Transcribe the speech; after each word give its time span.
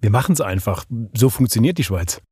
Wir 0.00 0.10
machen 0.10 0.32
es 0.32 0.40
einfach. 0.40 0.84
So 1.12 1.28
funktioniert 1.28 1.76
die 1.76 1.84
Schweiz. 1.84 2.22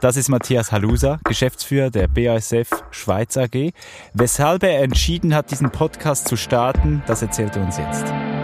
Das 0.00 0.16
ist 0.16 0.28
Matthias 0.28 0.72
Halusa, 0.72 1.18
Geschäftsführer 1.24 1.90
der 1.90 2.08
BASF 2.08 2.84
Schweiz 2.90 3.36
AG. 3.36 3.72
Weshalb 4.12 4.62
er 4.62 4.80
entschieden 4.82 5.34
hat, 5.34 5.50
diesen 5.50 5.70
Podcast 5.70 6.28
zu 6.28 6.36
starten, 6.36 7.02
das 7.06 7.22
erzählt 7.22 7.56
er 7.56 7.64
uns 7.64 7.78
jetzt. 7.78 8.37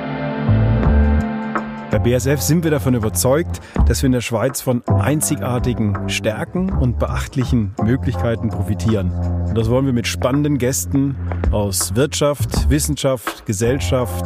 Bei 1.95 2.01
BASF 2.01 2.41
sind 2.41 2.64
wir 2.64 2.73
davon 2.73 2.95
überzeugt, 2.95 3.61
dass 3.87 4.03
wir 4.03 4.07
in 4.07 4.12
der 4.12 4.21
Schweiz 4.21 4.61
von 4.61 4.82
einzigartigen 4.89 6.09
Stärken 6.09 6.73
und 6.73 6.98
beachtlichen 6.98 7.73
Möglichkeiten 7.85 8.48
profitieren. 8.48 9.12
Und 9.46 9.57
das 9.57 9.71
wollen 9.71 9.86
wir 9.86 9.93
mit 9.93 10.09
spannenden 10.09 10.59
Gästen 10.59 11.14
aus 11.53 11.95
Wirtschaft, 11.95 12.68
Wissenschaft, 12.68 13.46
Gesellschaft 13.46 14.25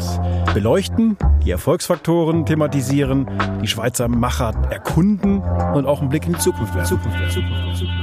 beleuchten, 0.54 1.18
die 1.45 1.50
Erfolgsfaktoren 1.50 2.46
thematisieren, 2.46 3.28
die 3.62 3.69
Schweizer 3.69 4.09
Macher 4.09 4.55
erkunden 4.70 5.42
und 5.74 5.84
auch 5.84 6.00
einen 6.00 6.09
Blick 6.09 6.27
in 6.27 6.32
die 6.32 6.38
Zukunft 6.38 6.74
werfen. 6.74 6.96
Zukunft, 6.96 7.34
Zukunft, 7.34 7.80
Zukunft. 7.80 7.98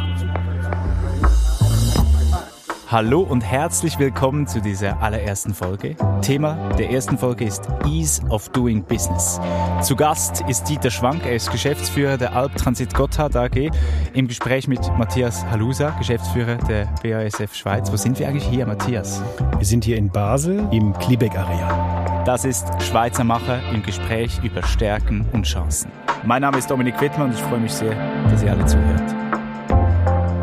Hallo 2.96 3.24
und 3.24 3.42
herzlich 3.42 4.00
willkommen 4.00 4.48
zu 4.48 4.62
dieser 4.62 5.02
allerersten 5.02 5.54
Folge. 5.54 5.98
Thema 6.22 6.54
der 6.78 6.92
ersten 6.92 7.18
Folge 7.18 7.44
ist 7.44 7.68
Ease 7.86 8.26
of 8.30 8.48
Doing 8.48 8.86
Business. 8.86 9.38
Zu 9.82 9.98
Gast 9.98 10.46
ist 10.48 10.70
Dieter 10.70 10.90
Schwank, 10.90 11.26
er 11.26 11.36
ist 11.36 11.52
Geschäftsführer 11.52 12.18
der 12.18 12.34
Alp 12.34 12.56
Transit 12.56 12.94
Gotthard 12.94 13.36
AG, 13.36 13.70
im 14.14 14.30
Gespräch 14.30 14.70
mit 14.70 14.80
Matthias 14.98 15.46
Halusa, 15.48 15.90
Geschäftsführer 15.98 16.56
der 16.70 16.88
BASF 17.04 17.54
Schweiz. 17.54 17.92
Wo 17.92 17.98
sind 17.98 18.18
wir 18.18 18.30
eigentlich 18.30 18.48
hier, 18.48 18.66
Matthias? 18.66 19.22
Wir 19.58 19.66
sind 19.66 19.84
hier 19.84 19.98
in 19.98 20.10
Basel 20.10 20.66
im 20.72 20.94
Kliebeck 20.94 21.38
Areal. 21.38 22.24
Das 22.24 22.46
ist 22.46 22.66
Schweizer 22.82 23.26
Macher 23.26 23.60
im 23.74 23.84
Gespräch 23.84 24.40
über 24.42 24.64
Stärken 24.64 25.26
und 25.34 25.44
Chancen. 25.44 25.92
Mein 26.24 26.44
Name 26.44 26.60
ist 26.60 26.72
Dominik 26.72 27.02
Wittmann 27.02 27.32
und 27.32 27.36
ich 27.36 27.42
freue 27.42 27.60
mich 27.60 27.74
sehr, 27.74 27.94
dass 28.30 28.42
ihr 28.42 28.52
alle 28.52 28.66
zuhört. 28.66 29.16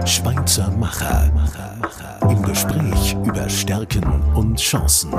Schweizer 0.07 0.71
Macher. 0.73 1.31
Im 2.31 2.43
Gespräch 2.43 3.17
über 3.25 3.49
Stärken 3.49 4.05
und 4.35 4.59
Chancen. 4.59 5.13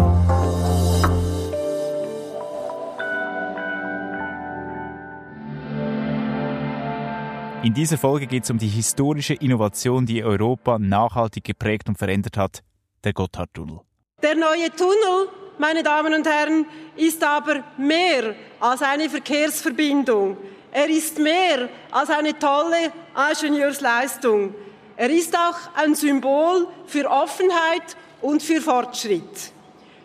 In 7.64 7.74
dieser 7.74 7.98
Folge 7.98 8.28
geht 8.28 8.44
es 8.44 8.50
um 8.50 8.58
die 8.58 8.68
historische 8.68 9.34
Innovation, 9.34 10.06
die 10.06 10.24
Europa 10.24 10.80
nachhaltig 10.80 11.44
geprägt 11.44 11.90
und 11.90 11.98
verändert 11.98 12.38
hat, 12.38 12.64
der 13.04 13.14
Gotthardtunnel. 13.14 13.80
Der 14.22 14.36
neue 14.36 14.70
Tunnel, 14.76 15.30
meine 15.58 15.84
Damen 15.84 16.14
und 16.14 16.28
Herren, 16.28 16.66
ist 16.96 17.24
aber 17.24 17.64
mehr 17.78 18.36
als 18.60 18.82
eine 18.82 19.10
Verkehrsverbindung. 19.10 20.38
Er 20.72 20.90
ist 20.90 21.20
mehr 21.20 21.70
als 21.92 22.10
eine 22.10 22.38
tolle 22.40 22.92
Ingenieursleistung. 23.32 24.56
Er 24.96 25.10
ist 25.10 25.36
auch 25.36 25.56
ein 25.76 25.96
Symbol 25.96 26.68
für 26.86 27.10
Offenheit 27.10 27.98
und 28.22 28.44
für 28.44 28.62
Fortschritt. 28.62 29.52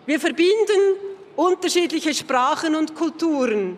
Wir 0.06 0.18
verbinden 0.18 0.96
unterschiedliche 1.36 2.14
Sprachen 2.14 2.74
und 2.74 2.94
Kulturen. 2.94 3.76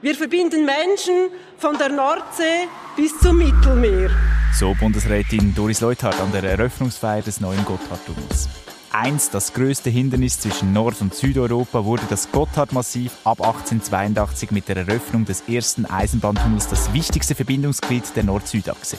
Wir 0.00 0.14
verbinden 0.14 0.64
Menschen 0.64 1.30
von 1.58 1.76
der 1.76 1.88
Nordsee 1.88 2.68
bis 2.96 3.18
zum 3.18 3.38
Mittelmeer. 3.38 4.10
So 4.54 4.74
Bundesrätin 4.74 5.52
Doris 5.54 5.80
Leuthard 5.80 6.20
an 6.20 6.30
der 6.30 6.44
Eröffnungsfeier 6.44 7.22
des 7.22 7.40
neuen 7.40 7.64
Gotthardtunnels. 7.64 8.48
Einst 8.92 9.34
das 9.34 9.54
größte 9.54 9.90
Hindernis 9.90 10.38
zwischen 10.38 10.72
Nord- 10.72 11.00
und 11.00 11.14
Südeuropa 11.14 11.84
wurde 11.84 12.02
das 12.08 12.30
Gotthardmassiv 12.30 13.12
ab 13.24 13.40
1882 13.40 14.50
mit 14.52 14.68
der 14.68 14.76
Eröffnung 14.76 15.24
des 15.24 15.42
ersten 15.48 15.86
Eisenbahntunnels 15.86 16.68
das 16.68 16.92
wichtigste 16.92 17.34
Verbindungsglied 17.34 18.04
der 18.14 18.24
Nord-Süd-Achse. 18.24 18.98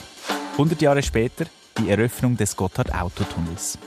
100 0.53 0.83
Jahre 0.83 1.01
später 1.01 1.45
die 1.79 1.89
Eröffnung 1.89 2.37
des 2.37 2.55
Gotthard-Autotunnels. 2.55 3.79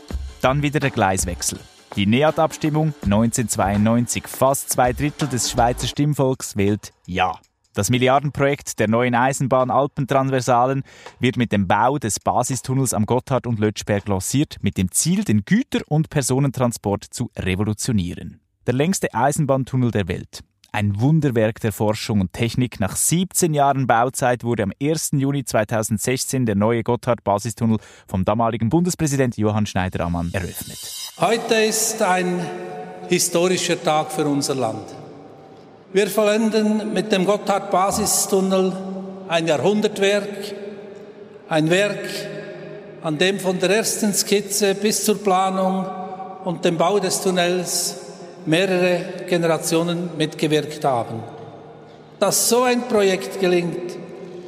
Dann 0.42 0.62
wieder 0.62 0.80
der 0.80 0.90
Gleiswechsel. 0.90 1.60
Die 1.94 2.06
NEAT-Abstimmung 2.06 2.92
1992. 3.04 4.26
Fast 4.26 4.70
zwei 4.70 4.92
Drittel 4.92 5.28
des 5.28 5.48
Schweizer 5.48 5.86
Stimmvolks 5.86 6.56
wählt 6.56 6.92
Ja. 7.06 7.38
Das 7.74 7.88
Milliardenprojekt 7.88 8.80
der 8.80 8.88
neuen 8.88 9.14
Eisenbahn 9.14 9.70
Alpentransversalen 9.70 10.82
wird 11.20 11.36
mit 11.36 11.52
dem 11.52 11.68
Bau 11.68 11.98
des 11.98 12.18
Basistunnels 12.18 12.94
am 12.94 13.06
Gotthard 13.06 13.46
und 13.46 13.60
Lötschberg 13.60 14.08
lanciert, 14.08 14.56
mit 14.60 14.76
dem 14.76 14.90
Ziel, 14.90 15.22
den 15.22 15.44
Güter- 15.44 15.84
und 15.86 16.10
Personentransport 16.10 17.04
zu 17.04 17.30
revolutionieren. 17.38 18.40
Der 18.66 18.74
längste 18.74 19.14
Eisenbahntunnel 19.14 19.92
der 19.92 20.08
Welt. 20.08 20.42
Ein 20.72 21.00
Wunderwerk 21.00 21.60
der 21.60 21.72
Forschung 21.72 22.20
und 22.20 22.32
Technik. 22.32 22.80
Nach 22.80 22.96
17 22.96 23.54
Jahren 23.54 23.86
Bauzeit 23.86 24.44
wurde 24.44 24.62
am 24.64 24.72
1. 24.82 25.12
Juni 25.12 25.44
2016 25.44 26.46
der 26.46 26.54
neue 26.54 26.82
Gotthard-Basistunnel 26.82 27.78
vom 28.06 28.24
damaligen 28.24 28.68
Bundespräsident 28.68 29.36
Johann 29.36 29.66
Schneider-Ammann 29.66 30.30
eröffnet. 30.32 30.78
Heute 31.18 31.54
ist 31.54 32.02
ein 32.02 32.40
historischer 33.08 33.82
Tag 33.82 34.12
für 34.12 34.26
unser 34.26 34.54
Land. 34.54 34.94
Wir 35.92 36.08
vollenden 36.08 36.92
mit 36.92 37.10
dem 37.10 37.24
Gotthard-Basistunnel 37.24 38.72
ein 39.28 39.46
Jahrhundertwerk, 39.46 40.54
ein 41.48 41.70
Werk, 41.70 42.08
an 43.02 43.18
dem 43.18 43.38
von 43.38 43.58
der 43.58 43.70
ersten 43.70 44.12
Skizze 44.12 44.74
bis 44.74 45.04
zur 45.04 45.22
Planung 45.22 45.86
und 46.44 46.64
dem 46.64 46.76
Bau 46.76 46.98
des 46.98 47.22
Tunnels 47.22 48.05
mehrere 48.46 49.26
Generationen 49.28 50.10
mitgewirkt 50.16 50.84
haben. 50.84 51.22
Dass 52.18 52.48
so 52.48 52.62
ein 52.62 52.88
Projekt 52.88 53.40
gelingt, 53.40 53.96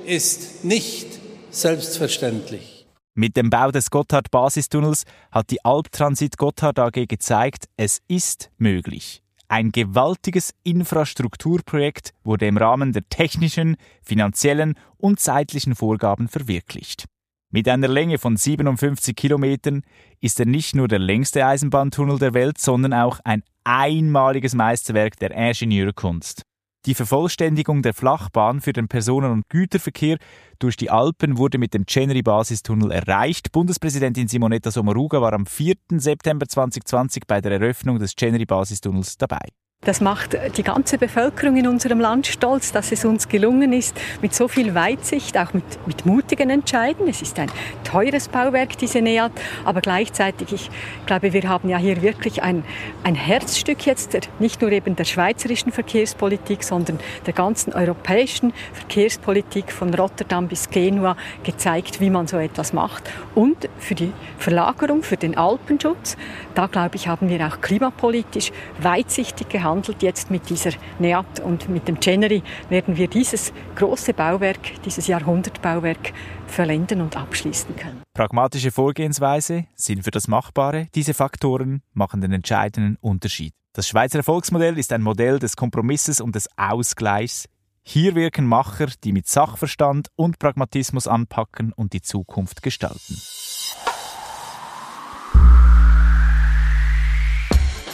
ist 0.07 0.65
nicht 0.65 1.07
selbstverständlich. 1.51 2.87
Mit 3.15 3.37
dem 3.37 3.51
Bau 3.51 3.71
des 3.73 3.91
Gotthard-Basistunnels 3.91 5.05
hat 5.33 5.51
die 5.51 5.65
Alptransit 5.65 6.39
Gotthard 6.39 6.79
AG 6.79 7.07
gezeigt, 7.09 7.65
es 7.77 8.01
ist 8.07 8.51
möglich. 8.59 9.23
Ein 9.49 9.73
gewaltiges 9.73 10.55
Infrastrukturprojekt 10.63 12.13
wurde 12.23 12.47
im 12.47 12.59
Rahmen 12.59 12.93
der 12.93 13.09
technischen, 13.09 13.77
finanziellen 14.03 14.79
und 14.99 15.21
zeitlichen 15.21 15.75
Vorgaben 15.75 16.29
verwirklicht. 16.29 17.07
Mit 17.51 17.67
einer 17.67 17.89
Länge 17.89 18.19
von 18.19 18.37
57 18.37 19.17
Kilometern 19.17 19.83
ist 20.21 20.39
er 20.39 20.45
nicht 20.45 20.77
nur 20.77 20.87
der 20.87 20.99
längste 20.99 21.47
Eisenbahntunnel 21.47 22.19
der 22.19 22.35
Welt, 22.35 22.59
sondern 22.59 22.93
auch 22.93 23.21
ein 23.25 23.43
einmaliges 23.65 24.55
Meisterwerk 24.55 25.19
der 25.19 25.31
Ingenieurkunst. 25.31 26.43
Die 26.85 26.95
Vervollständigung 26.95 27.81
der 27.81 27.95
Flachbahn 27.95 28.61
für 28.61 28.75
den 28.75 28.89
Personen- 28.89 29.33
und 29.33 29.49
Güterverkehr 29.49 30.19
durch 30.59 30.77
die 30.77 30.91
Alpen 30.91 31.39
wurde 31.39 31.57
mit 31.57 31.73
dem 31.73 31.87
Chenery-Basistunnel 31.87 32.91
erreicht. 32.91 33.51
Bundespräsidentin 33.51 34.29
Simonetta 34.29 34.71
Sommaruga 34.71 35.23
war 35.23 35.33
am 35.33 35.47
4. 35.47 35.75
September 35.97 36.47
2020 36.47 37.27
bei 37.27 37.41
der 37.41 37.53
Eröffnung 37.53 37.99
des 37.99 38.15
Chenery-Basistunnels 38.15 39.17
dabei. 39.17 39.49
Das 39.83 40.01
macht 40.01 40.37
die 40.57 40.65
ganze 40.65 40.99
Bevölkerung 40.99 41.57
in 41.57 41.69
unserem 41.69 42.01
Land 42.01 42.27
stolz, 42.27 42.73
dass 42.73 42.91
es 42.91 43.05
uns 43.05 43.29
gelungen 43.29 43.73
ist, 43.73 43.97
mit 44.21 44.35
so 44.35 44.49
viel 44.49 44.75
Weitsicht, 44.75 45.39
auch 45.39 45.55
mit, 45.55 45.65
mit 45.87 46.05
mutigen 46.05 46.51
Entscheiden. 46.51 47.07
Es 47.09 47.23
ist 47.23 47.39
ein 47.39 47.49
teures 47.85 48.27
Bauwerk, 48.27 48.77
diese 48.77 49.01
NEAT, 49.01 49.31
aber 49.65 49.81
gleichzeitig, 49.81 50.53
ich 50.53 50.71
glaube, 51.07 51.33
wir 51.33 51.49
haben 51.49 51.69
ja 51.69 51.79
hier 51.79 52.03
wirklich 52.03 52.43
ein, 52.43 52.65
ein 53.05 53.15
Herzstück 53.15 53.87
jetzt, 53.87 54.19
nicht 54.41 54.61
nur 54.61 54.73
eben 54.73 54.97
der 54.97 55.05
schweizerischen 55.05 55.71
Verkehrspolitik, 55.71 56.65
sondern 56.65 56.99
der 57.27 57.33
ganzen 57.33 57.73
europäischen 57.73 58.53
Verkehrspolitik 58.73 59.71
von 59.71 59.95
Rotterdam 59.95 60.49
bis 60.49 60.71
Genua 60.71 61.17
gezeigt, 61.45 62.01
wie 62.01 62.11
man 62.11 62.27
so 62.27 62.37
etwas 62.39 62.73
macht. 62.73 63.09
Und 63.37 63.69
für 63.79 63.95
die 63.95 64.13
Verlagerung, 64.39 65.05
für 65.05 65.17
den 65.17 65.39
Alpenschutz, 65.39 66.17
da 66.57 66.67
glaube 66.67 66.97
ich, 66.97 67.07
haben 67.07 67.31
wir 67.31 67.47
auch 67.47 67.61
klimapolitisch 67.61 68.51
weitsichtig 68.81 69.49
gehandelt 69.49 69.68
handelt. 69.69 70.03
Jetzt 70.03 70.31
mit 70.31 70.49
dieser 70.51 70.71
NEAT 70.99 71.41
und 71.41 71.69
mit 71.69 71.87
dem 71.89 72.01
Chenery 72.01 72.43
werden 72.69 72.97
wir 72.97 73.09
dieses 73.09 73.53
große 73.77 74.15
Bauwerk, 74.15 74.83
dieses 74.85 75.07
Jahrhundertbauwerk 75.07 76.13
verlenden 76.47 77.01
und 77.01 77.17
abschließen 77.17 77.77
können. 77.77 78.03
Pragmatische 78.15 78.71
Vorgehensweise, 78.71 79.67
Sinn 79.75 80.03
für 80.03 80.11
das 80.11 80.29
Machbare, 80.29 80.87
diese 80.95 81.15
Faktoren 81.15 81.83
machen 81.93 82.21
den 82.21 82.33
entscheidenden 82.33 82.97
Unterschied. 83.01 83.53
Das 83.75 83.87
Schweizer 83.87 84.19
Erfolgsmodell 84.19 84.79
ist 84.79 84.93
ein 84.93 85.03
Modell 85.03 85.39
des 85.39 85.55
Kompromisses 85.55 86.21
und 86.21 86.35
des 86.35 86.49
Ausgleichs. 86.57 87.45
Hier 87.83 88.15
wirken 88.15 88.45
Macher, 88.45 88.89
die 89.05 89.13
mit 89.13 89.29
Sachverstand 89.29 90.09
und 90.17 90.39
Pragmatismus 90.39 91.07
anpacken 91.07 91.73
und 91.73 91.93
die 91.93 92.03
Zukunft 92.03 92.63
gestalten. 92.63 93.21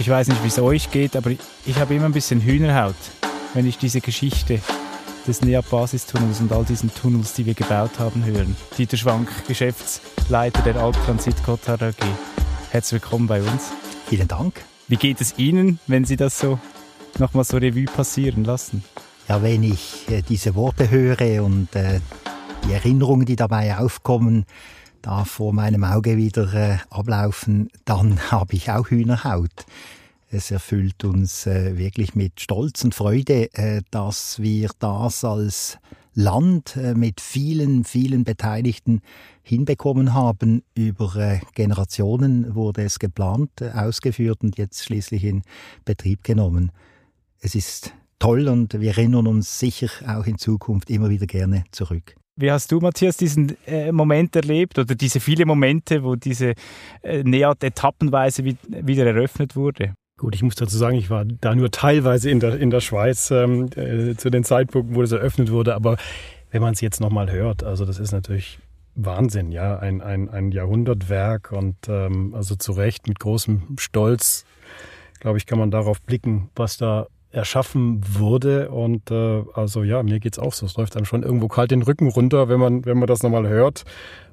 Ich 0.01 0.09
weiß 0.09 0.27
nicht, 0.27 0.43
wie 0.43 0.49
es 0.49 0.59
euch 0.59 0.91
geht, 0.91 1.15
aber 1.15 1.31
ich 1.31 1.79
habe 1.79 1.95
immer 1.95 2.07
ein 2.07 2.13
bisschen 2.13 2.41
Hühnerhaut, 2.41 2.97
wenn 3.55 3.65
ich 3.65 3.79
diese 3.79 4.01
Geschichte 4.01 4.61
des 5.27 5.41
NEAP-Basistunnels 5.41 6.41
und 6.41 6.53
all 6.53 6.65
diesen 6.65 6.93
Tunnels, 6.93 7.35
die 7.35 7.47
wir 7.47 7.55
gebaut 7.55 8.01
haben, 8.01 8.25
hören. 8.25 8.57
Dieter 8.77 8.97
Schwank, 8.97 9.29
Geschäftsleiter 9.47 10.63
der 10.63 10.77
Alptransit 10.77 11.43
Gotthard 11.45 11.83
AG. 11.83 11.95
Herzlich 12.71 13.03
willkommen 13.03 13.29
bei 13.29 13.41
uns. 13.41 13.71
Vielen 14.09 14.27
Dank. 14.27 14.65
Wie 14.89 14.97
geht 14.97 15.21
es 15.21 15.39
Ihnen, 15.39 15.79
wenn 15.87 16.05
Sie 16.05 16.17
das 16.17 16.41
so 16.41 16.59
nochmal 17.21 17.45
so 17.45 17.57
Revue 17.57 17.85
passieren 17.85 18.43
lassen? 18.43 18.83
Ja, 19.29 19.43
wenn 19.43 19.63
ich 19.63 20.07
äh, 20.11 20.23
diese 20.23 20.57
Worte 20.57 20.91
höre 20.91 21.43
und 21.45 21.75
äh, 21.77 22.01
die 22.67 22.73
Erinnerungen, 22.73 23.27
die 23.27 23.37
dabei 23.37 23.79
aufkommen, 23.79 24.45
da 25.05 25.25
vor 25.25 25.53
meinem 25.53 25.85
Auge 25.85 26.17
wieder 26.17 26.53
äh, 26.55 26.79
ablaufen, 26.89 27.69
dann 27.85 28.19
habe 28.31 28.55
ich 28.55 28.71
auch 28.71 28.89
Hühnerhaut. 28.89 29.67
Es 30.31 30.51
erfüllt 30.51 31.05
uns 31.05 31.47
äh, 31.47 31.77
wirklich 31.77 32.15
mit 32.15 32.41
Stolz 32.41 32.83
und 32.85 32.95
Freude, 32.95 33.53
äh, 33.55 33.83
dass 33.91 34.41
wir 34.41 34.71
das 34.79 35.25
als 35.25 35.79
Land 36.15 36.77
äh, 36.77 36.95
mit 36.95 37.21
vielen, 37.21 37.85
vielen 37.85 38.25
Beteiligten 38.25 39.03
hinbekommen 39.43 40.15
haben. 40.15 40.63
Über 40.75 41.15
äh, 41.17 41.41
Generationen 41.55 42.55
wurde 42.55 42.83
es 42.83 42.99
geplant, 42.99 43.61
äh, 43.61 43.73
ausgeführt 43.73 44.43
und 44.43 44.57
jetzt 44.57 44.85
schließlich 44.85 45.25
in 45.25 45.43
Betrieb 45.85 46.25
genommen. 46.25 46.73
Es 47.41 47.55
ist 47.55 47.93
toll 48.19 48.49
und 48.49 48.81
wir 48.81 48.97
erinnern 48.97 49.27
uns 49.27 49.59
sicher 49.59 49.89
auch 50.07 50.25
in 50.25 50.39
Zukunft 50.39 50.89
immer 50.89 51.11
wieder 51.11 51.27
gerne 51.27 51.65
zurück. 51.73 52.17
Wie 52.37 52.51
hast 52.51 52.73
du, 52.73 52.81
Matthias, 52.81 53.17
diesen 53.17 53.57
äh, 53.67 53.93
Moment 53.93 54.35
erlebt 54.35 54.77
oder 54.79 54.97
diese 54.97 55.21
viele 55.21 55.47
Momente, 55.47 56.03
wo 56.03 56.17
diese 56.17 56.55
äh, 57.03 57.23
NEAT 57.23 57.63
etappenweise 57.63 58.45
wieder 58.45 59.07
eröffnet 59.07 59.55
wurde? 59.55 59.95
Gut, 60.19 60.35
ich 60.35 60.43
muss 60.43 60.57
dazu 60.57 60.77
sagen, 60.77 60.97
ich 60.97 61.11
war 61.11 61.25
da 61.25 61.55
nur 61.55 61.71
teilweise 61.71 62.31
in 62.31 62.41
der, 62.41 62.59
in 62.59 62.71
der 62.71 62.81
Schweiz 62.81 63.31
ähm, 63.31 63.69
äh, 63.77 64.17
zu 64.17 64.31
den 64.31 64.43
Zeitpunkten, 64.43 64.97
wo 64.97 65.03
das 65.03 65.13
eröffnet 65.13 65.53
wurde. 65.53 65.77
Aber 65.77 65.97
wenn 66.51 66.61
man 66.61 66.73
es 66.73 66.81
jetzt 66.81 67.01
nochmal 67.01 67.31
hört, 67.31 67.63
also 67.63 67.85
das 67.85 68.01
ist 68.01 68.11
natürlich 68.11 68.59
Wahnsinn, 68.97 69.53
ja, 69.53 69.79
ein, 69.79 70.01
ein, 70.01 70.29
ein 70.29 70.51
Jahrhundertwerk 70.51 71.53
und 71.53 71.77
ähm, 71.89 72.35
also 72.35 72.57
zu 72.57 72.73
Recht 72.73 73.07
mit 73.07 73.21
großem 73.21 73.77
Stolz, 73.79 74.45
glaube 75.21 75.39
ich, 75.39 75.47
kann 75.47 75.59
man 75.59 75.71
darauf 75.71 76.03
blicken, 76.03 76.51
was 76.55 76.79
da 76.79 77.07
erschaffen 77.35 78.01
wurde. 78.19 78.71
Und 78.71 79.11
äh, 79.11 79.43
also 79.55 79.83
ja, 79.83 80.03
mir 80.03 80.21
geht's 80.21 80.39
auch 80.39 80.53
so. 80.53 80.67
Es 80.67 80.77
läuft 80.77 80.97
einem 80.97 81.05
schon 81.05 81.23
irgendwo 81.23 81.49
kalt 81.49 81.71
den 81.71 81.83
Rücken 81.83 82.09
runter, 82.09 82.49
wenn 82.49 82.61
man, 82.61 82.85
wenn 82.85 82.99
man 82.99 83.07
das 83.07 83.23
nochmal 83.23 83.49
hört. 83.49 83.85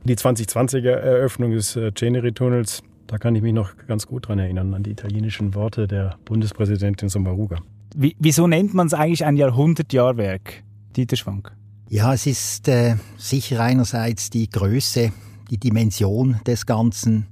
Die 0.04 0.16
2020er 0.16 0.90
Eröffnung 0.90 1.52
des 1.52 1.76
äh, 1.76 1.92
Ceneri-Tunnels, 1.94 2.84
da 3.08 3.18
kann 3.18 3.36
ich 3.36 3.42
mich 3.42 3.54
noch 3.54 3.72
ganz 3.88 4.08
gut 4.08 4.28
dran 4.28 4.40
erinnern, 4.40 4.74
an 4.74 4.84
die 4.84 4.92
italienischen 4.92 5.54
Worte 5.56 5.88
der 5.88 6.16
Bundespräsidentin 6.26 7.10
Sommaruga. 7.10 7.58
Wie, 7.96 8.16
wieso 8.20 8.48
nennt 8.48 8.74
man 8.74 8.88
es 8.88 8.94
eigentlich 8.94 9.26
ein 9.26 9.36
Jahrhundertjahrwerk, 9.36 10.64
Dieter 10.96 11.18
Schwank? 11.18 11.52
Ja, 11.90 12.14
es 12.14 12.26
ist 12.26 12.70
äh, 12.70 12.96
sicher 13.18 13.60
einerseits 13.60 14.30
die 14.30 14.50
Größe, 14.50 15.12
die 15.50 15.58
Dimension 15.58 16.40
des 16.48 16.66
Ganzen. 16.66 17.28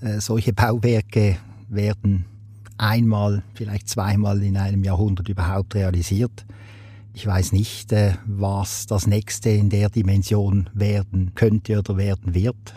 Äh, 0.00 0.20
solche 0.20 0.52
Bauwerke 0.52 1.38
werden 1.68 2.26
einmal, 2.78 3.42
vielleicht 3.54 3.88
zweimal 3.88 4.42
in 4.42 4.56
einem 4.56 4.84
Jahrhundert 4.84 5.28
überhaupt 5.28 5.74
realisiert. 5.74 6.46
Ich 7.14 7.26
weiß 7.26 7.52
nicht, 7.52 7.92
äh, 7.92 8.12
was 8.26 8.86
das 8.86 9.06
nächste 9.06 9.48
in 9.48 9.70
der 9.70 9.88
Dimension 9.88 10.68
werden 10.74 11.32
könnte 11.34 11.78
oder 11.78 11.96
werden 11.96 12.34
wird. 12.34 12.74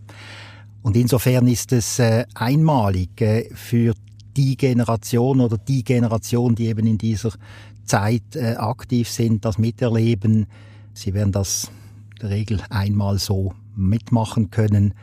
Und 0.82 0.96
insofern 0.96 1.46
ist 1.48 1.74
es 1.74 2.00
äh, 2.00 2.26
einmalig 2.36 3.20
äh, 3.20 3.50
für 3.54 3.94
die 4.38 4.56
Generation 4.56 5.42
oder 5.42 5.58
die 5.58 5.84
Generation, 5.84 6.56
die 6.56 6.68
eben 6.68 6.88
in 6.88 6.98
dieser 6.98 7.32
Zeit 7.84 8.38
aktiv 8.38 9.10
sind, 9.10 9.44
das 9.44 9.58
miterleben. 9.58 10.46
Sie 10.94 11.14
werden 11.16 11.32
das 11.32 11.70
in 12.14 12.20
der 12.20 12.30
Regel 12.30 12.62
einmal 12.70 13.18
so 13.18 13.54
mitmachen 13.76 14.52
können. 14.52 14.94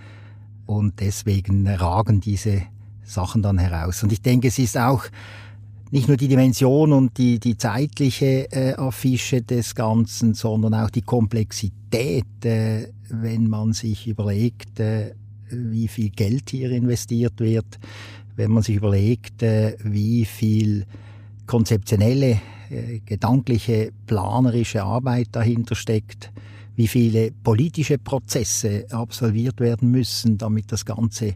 Und 0.66 1.00
deswegen 1.00 1.66
ragen 1.66 2.20
diese 2.20 2.62
Sachen 3.06 3.42
dann 3.42 3.58
heraus. 3.58 4.02
Und 4.02 4.12
ich 4.12 4.20
denke, 4.20 4.48
es 4.48 4.58
ist 4.58 4.76
auch 4.76 5.04
nicht 5.90 6.08
nur 6.08 6.16
die 6.16 6.28
Dimension 6.28 6.92
und 6.92 7.16
die, 7.16 7.38
die 7.38 7.56
zeitliche 7.56 8.50
äh, 8.50 8.74
Affische 8.74 9.42
des 9.42 9.74
Ganzen, 9.74 10.34
sondern 10.34 10.74
auch 10.74 10.90
die 10.90 11.02
Komplexität, 11.02 12.44
äh, 12.44 12.88
wenn 13.08 13.48
man 13.48 13.72
sich 13.72 14.06
überlegt, 14.06 14.80
äh, 14.80 15.14
wie 15.48 15.86
viel 15.86 16.10
Geld 16.10 16.50
hier 16.50 16.70
investiert 16.72 17.38
wird, 17.38 17.78
wenn 18.34 18.50
man 18.50 18.62
sich 18.62 18.76
überlegt, 18.76 19.42
äh, 19.42 19.76
wie 19.82 20.24
viel 20.24 20.86
konzeptionelle, 21.46 22.40
äh, 22.70 22.98
gedankliche, 23.06 23.92
planerische 24.06 24.82
Arbeit 24.82 25.28
dahinter 25.32 25.76
steckt, 25.76 26.32
wie 26.74 26.88
viele 26.88 27.30
politische 27.30 27.96
Prozesse 27.96 28.86
absolviert 28.90 29.60
werden 29.60 29.90
müssen, 29.90 30.36
damit 30.36 30.72
das 30.72 30.84
Ganze 30.84 31.34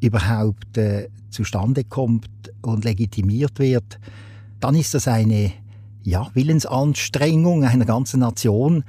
überhaupt 0.00 0.76
äh, 0.76 1.08
zustande 1.30 1.84
kommt 1.84 2.28
und 2.62 2.84
legitimiert 2.84 3.58
wird, 3.58 3.98
dann 4.60 4.74
ist 4.74 4.94
das 4.94 5.08
eine 5.08 5.52
ja, 6.02 6.30
Willensanstrengung 6.34 7.64
einer 7.64 7.84
ganzen 7.84 8.20
Nation, 8.20 8.84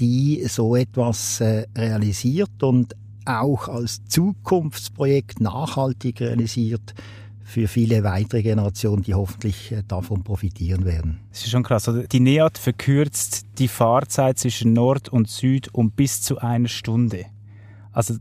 die 0.00 0.44
so 0.48 0.76
etwas 0.76 1.40
äh, 1.40 1.66
realisiert 1.76 2.62
und 2.62 2.94
auch 3.26 3.68
als 3.68 4.04
Zukunftsprojekt 4.06 5.40
nachhaltig 5.40 6.20
realisiert 6.20 6.94
für 7.50 7.66
viele 7.68 8.04
weitere 8.04 8.42
Generationen, 8.42 9.02
die 9.02 9.14
hoffentlich 9.14 9.72
äh, 9.72 9.82
davon 9.86 10.22
profitieren 10.22 10.84
werden. 10.84 11.18
Das 11.30 11.42
ist 11.42 11.50
schon 11.50 11.64
krass. 11.64 11.88
Also 11.88 12.02
die 12.02 12.20
NEAT 12.20 12.58
verkürzt 12.58 13.46
die 13.58 13.68
Fahrzeit 13.68 14.38
zwischen 14.38 14.72
Nord 14.72 15.08
und 15.08 15.28
Süd 15.28 15.68
um 15.74 15.90
bis 15.90 16.22
zu 16.22 16.38
einer 16.38 16.68
Stunde. 16.68 17.26
Also 17.92 18.14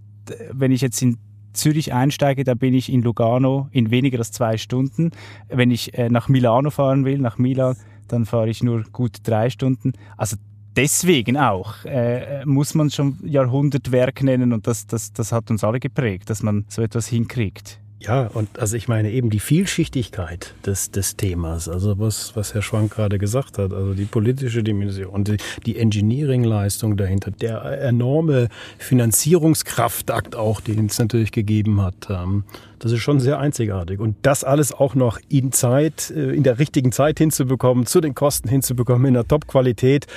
wenn 0.52 0.72
ich 0.72 0.82
jetzt 0.82 1.02
in 1.02 1.18
Zürich 1.54 1.94
einsteige, 1.94 2.44
da 2.44 2.54
bin 2.54 2.74
ich 2.74 2.92
in 2.92 3.02
Lugano 3.02 3.70
in 3.72 3.92
weniger 3.92 4.20
als 4.20 4.32
zwei 4.32 4.58
Stunden. 4.58 5.12
Wenn 5.48 5.72
ich 5.72 5.98
äh, 5.98 6.10
nach 6.10 6.28
Milano 6.30 6.70
fahren 6.70 7.06
will, 7.06 7.18
nach 7.18 7.38
Milan, 7.38 7.76
dann 8.08 8.26
fahre 8.26 8.50
ich 8.50 8.64
nur 8.64 8.84
gut 8.92 9.18
drei 9.24 9.50
Stunden. 9.50 9.94
Also 10.18 10.38
deswegen 10.76 11.38
auch 11.38 11.86
äh, 11.86 12.46
muss 12.46 12.76
man 12.76 12.90
schon 12.90 13.18
Jahrhundertwerk 13.24 14.24
nennen 14.24 14.54
und 14.54 14.68
das, 14.68 14.88
das, 14.88 15.14
das 15.14 15.32
hat 15.32 15.52
uns 15.52 15.64
alle 15.64 15.80
geprägt, 15.80 16.30
dass 16.30 16.44
man 16.44 16.66
so 16.70 16.82
etwas 16.82 17.08
hinkriegt. 17.08 17.79
Ja, 18.02 18.28
und 18.28 18.60
also 18.60 18.78
ich 18.78 18.88
meine 18.88 19.12
eben 19.12 19.30
die 19.30 19.42
Vielschichtigkeit 19.42 20.54
des, 20.66 20.90
des 20.92 21.18
Themas, 21.18 21.68
also 21.68 22.00
was, 22.00 22.34
was 22.34 22.54
Herr 22.54 22.62
Schwank 22.62 22.94
gerade 22.94 23.18
gesagt 23.20 23.58
hat, 23.58 23.74
also 23.74 23.94
die 23.94 24.06
politische 24.06 24.64
Dimension, 24.64 25.26
die, 25.26 25.36
die 25.66 25.78
Engineering-Leistung 25.78 26.96
dahinter, 26.96 27.32
der 27.32 27.62
enorme 27.82 28.48
Finanzierungskraftakt 28.78 30.38
auch, 30.38 30.62
den 30.62 30.86
es 30.86 30.98
natürlich 30.98 31.34
gegeben 31.34 31.82
hat, 31.82 32.08
ähm, 32.10 32.46
das 32.80 32.94
ist 32.94 33.02
schon 33.02 33.20
sehr 33.20 33.38
einzigartig. 33.40 34.00
Und 34.00 34.16
das 34.22 34.46
alles 34.46 34.72
auch 34.72 34.96
noch 34.96 35.20
in 35.28 35.52
Zeit, 35.52 36.10
äh, 36.12 36.32
in 36.32 36.44
der 36.44 36.58
richtigen 36.58 36.94
Zeit 36.94 37.18
hinzubekommen, 37.18 37.86
zu 37.86 38.00
den 38.00 38.16
Kosten 38.16 38.48
hinzubekommen, 38.48 39.08
in 39.08 39.14
der 39.16 39.28
Top-Qualität, 39.28 40.08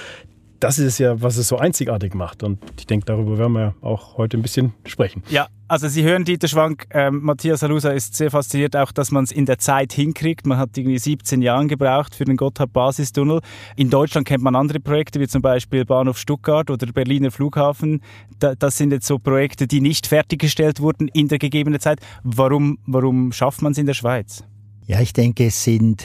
das 0.62 0.78
ist 0.78 0.86
es 0.86 0.98
ja, 0.98 1.20
was 1.20 1.36
es 1.36 1.48
so 1.48 1.58
einzigartig 1.58 2.14
macht. 2.14 2.42
Und 2.44 2.58
ich 2.78 2.86
denke, 2.86 3.06
darüber 3.06 3.36
werden 3.36 3.52
wir 3.54 3.74
auch 3.80 4.16
heute 4.16 4.36
ein 4.36 4.42
bisschen 4.42 4.74
sprechen. 4.86 5.24
Ja, 5.28 5.48
also 5.66 5.88
Sie 5.88 6.04
hören 6.04 6.24
Dieter 6.24 6.46
Schwank, 6.46 6.86
ähm, 6.90 7.20
Matthias 7.22 7.62
Halusa 7.62 7.90
ist 7.90 8.14
sehr 8.14 8.30
fasziniert 8.30 8.76
auch, 8.76 8.92
dass 8.92 9.10
man 9.10 9.24
es 9.24 9.32
in 9.32 9.46
der 9.46 9.58
Zeit 9.58 9.92
hinkriegt. 9.92 10.46
Man 10.46 10.58
hat 10.58 10.76
irgendwie 10.76 10.98
17 10.98 11.42
Jahre 11.42 11.66
gebraucht 11.66 12.14
für 12.14 12.24
den 12.24 12.36
Gotthard-Basistunnel. 12.36 13.40
In 13.74 13.90
Deutschland 13.90 14.26
kennt 14.26 14.44
man 14.44 14.54
andere 14.54 14.78
Projekte, 14.78 15.18
wie 15.18 15.26
zum 15.26 15.42
Beispiel 15.42 15.84
Bahnhof 15.84 16.18
Stuttgart 16.18 16.70
oder 16.70 16.86
Berliner 16.92 17.32
Flughafen. 17.32 18.00
Da, 18.38 18.54
das 18.54 18.76
sind 18.76 18.92
jetzt 18.92 19.06
so 19.06 19.18
Projekte, 19.18 19.66
die 19.66 19.80
nicht 19.80 20.06
fertiggestellt 20.06 20.78
wurden 20.78 21.08
in 21.08 21.26
der 21.26 21.38
gegebenen 21.38 21.80
Zeit. 21.80 21.98
Warum, 22.22 22.78
warum 22.86 23.32
schafft 23.32 23.62
man 23.62 23.72
es 23.72 23.78
in 23.78 23.86
der 23.86 23.94
Schweiz? 23.94 24.44
Ja, 24.86 25.00
ich 25.00 25.12
denke, 25.12 25.46
es 25.46 25.64
sind 25.64 26.04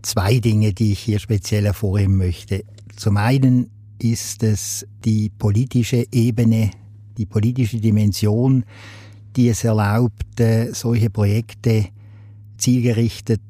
zwei 0.00 0.38
Dinge, 0.38 0.72
die 0.72 0.92
ich 0.92 1.00
hier 1.00 1.18
speziell 1.18 1.64
hervorheben 1.64 2.16
möchte. 2.16 2.64
Zum 2.96 3.16
einen 3.16 3.71
ist 4.02 4.42
es 4.42 4.86
die 5.04 5.30
politische 5.30 6.06
Ebene, 6.10 6.70
die 7.16 7.26
politische 7.26 7.78
Dimension, 7.78 8.64
die 9.36 9.48
es 9.48 9.64
erlaubt, 9.64 10.40
äh, 10.40 10.72
solche 10.72 11.08
Projekte 11.08 11.86
zielgerichtet, 12.58 13.40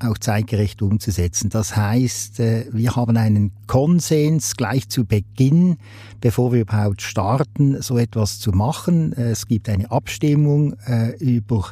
auch 0.00 0.16
zeitgerecht 0.18 0.80
umzusetzen. 0.82 1.50
Das 1.50 1.76
heißt, 1.76 2.40
äh, 2.40 2.66
wir 2.72 2.96
haben 2.96 3.16
einen 3.16 3.52
Konsens 3.66 4.56
gleich 4.56 4.88
zu 4.88 5.04
Beginn, 5.04 5.76
bevor 6.20 6.52
wir 6.52 6.62
überhaupt 6.62 7.02
starten, 7.02 7.80
so 7.82 7.98
etwas 7.98 8.38
zu 8.38 8.52
machen. 8.52 9.12
Es 9.12 9.46
gibt 9.46 9.68
eine 9.68 9.90
Abstimmung 9.90 10.74
äh, 10.86 11.16
über 11.18 11.70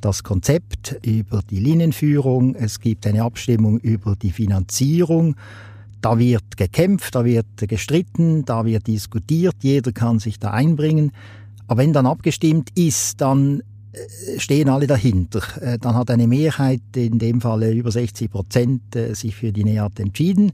das 0.00 0.22
Konzept, 0.22 0.98
über 1.04 1.42
die 1.48 1.60
Linienführung. 1.60 2.54
Es 2.54 2.80
gibt 2.80 3.06
eine 3.06 3.22
Abstimmung 3.22 3.78
über 3.78 4.16
die 4.16 4.32
Finanzierung. 4.32 5.36
Da 6.02 6.18
wird 6.18 6.56
gekämpft, 6.56 7.14
da 7.14 7.24
wird 7.24 7.46
gestritten, 7.56 8.44
da 8.44 8.64
wird 8.64 8.86
diskutiert, 8.88 9.54
jeder 9.62 9.92
kann 9.92 10.18
sich 10.18 10.38
da 10.38 10.50
einbringen. 10.50 11.12
Aber 11.68 11.80
wenn 11.80 11.92
dann 11.92 12.06
abgestimmt 12.06 12.70
ist, 12.76 13.20
dann 13.20 13.62
äh, 13.92 14.38
stehen 14.40 14.68
alle 14.68 14.86
dahinter. 14.86 15.42
Äh, 15.60 15.78
dann 15.78 15.94
hat 15.94 16.10
eine 16.10 16.26
Mehrheit, 16.26 16.82
in 16.96 17.18
dem 17.18 17.40
Falle 17.40 17.72
über 17.72 17.90
60 17.90 18.30
Prozent, 18.30 18.96
äh, 18.96 19.14
sich 19.14 19.36
für 19.36 19.52
die 19.52 19.64
NEAT 19.64 20.00
entschieden. 20.00 20.50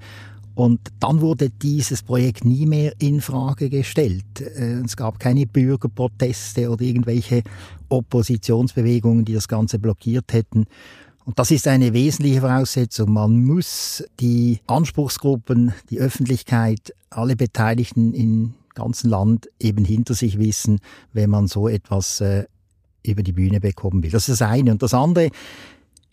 Und 0.55 0.81
dann 1.01 1.21
wurde 1.21 1.51
dieses 1.51 2.03
Projekt 2.03 2.45
nie 2.45 2.67
mehr 2.67 2.93
in 2.99 3.21
Frage 3.21 3.71
gestellt. 3.71 4.41
Es 4.41 4.97
gab 4.97 5.21
keine 5.21 5.47
Bürgerproteste 5.47 6.69
oder 6.69 6.83
irgendwelche 6.83 7.45
Oppositionsbewegungen, 7.89 9.25
die 9.25 9.35
das 9.35 9.47
Ganze 9.47 9.79
blockiert 9.79 10.33
hätten. 10.33 10.67
Und 11.29 11.39
das 11.39 11.51
ist 11.51 11.69
eine 11.69 11.93
wesentliche 11.93 12.41
Voraussetzung. 12.41 13.13
Man 13.13 13.45
muss 13.45 14.03
die 14.19 14.61
Anspruchsgruppen, 14.67 15.75
die 15.91 15.99
Öffentlichkeit, 15.99 16.95
alle 17.11 17.37
Beteiligten 17.37 18.15
im 18.15 18.55
ganzen 18.75 19.11
Land 19.11 19.47
eben 19.61 19.85
hinter 19.85 20.15
sich 20.15 20.39
wissen, 20.39 20.81
wenn 21.13 21.29
man 21.29 21.47
so 21.47 21.69
etwas 21.69 22.23
äh, 22.23 22.47
über 23.03 23.23
die 23.23 23.33
Bühne 23.33 23.61
bekommen 23.61 24.03
will. 24.03 24.11
Das 24.11 24.27
ist 24.31 24.41
das 24.41 24.49
eine. 24.49 24.71
Und 24.71 24.83
das 24.83 24.95
andere, 24.95 25.29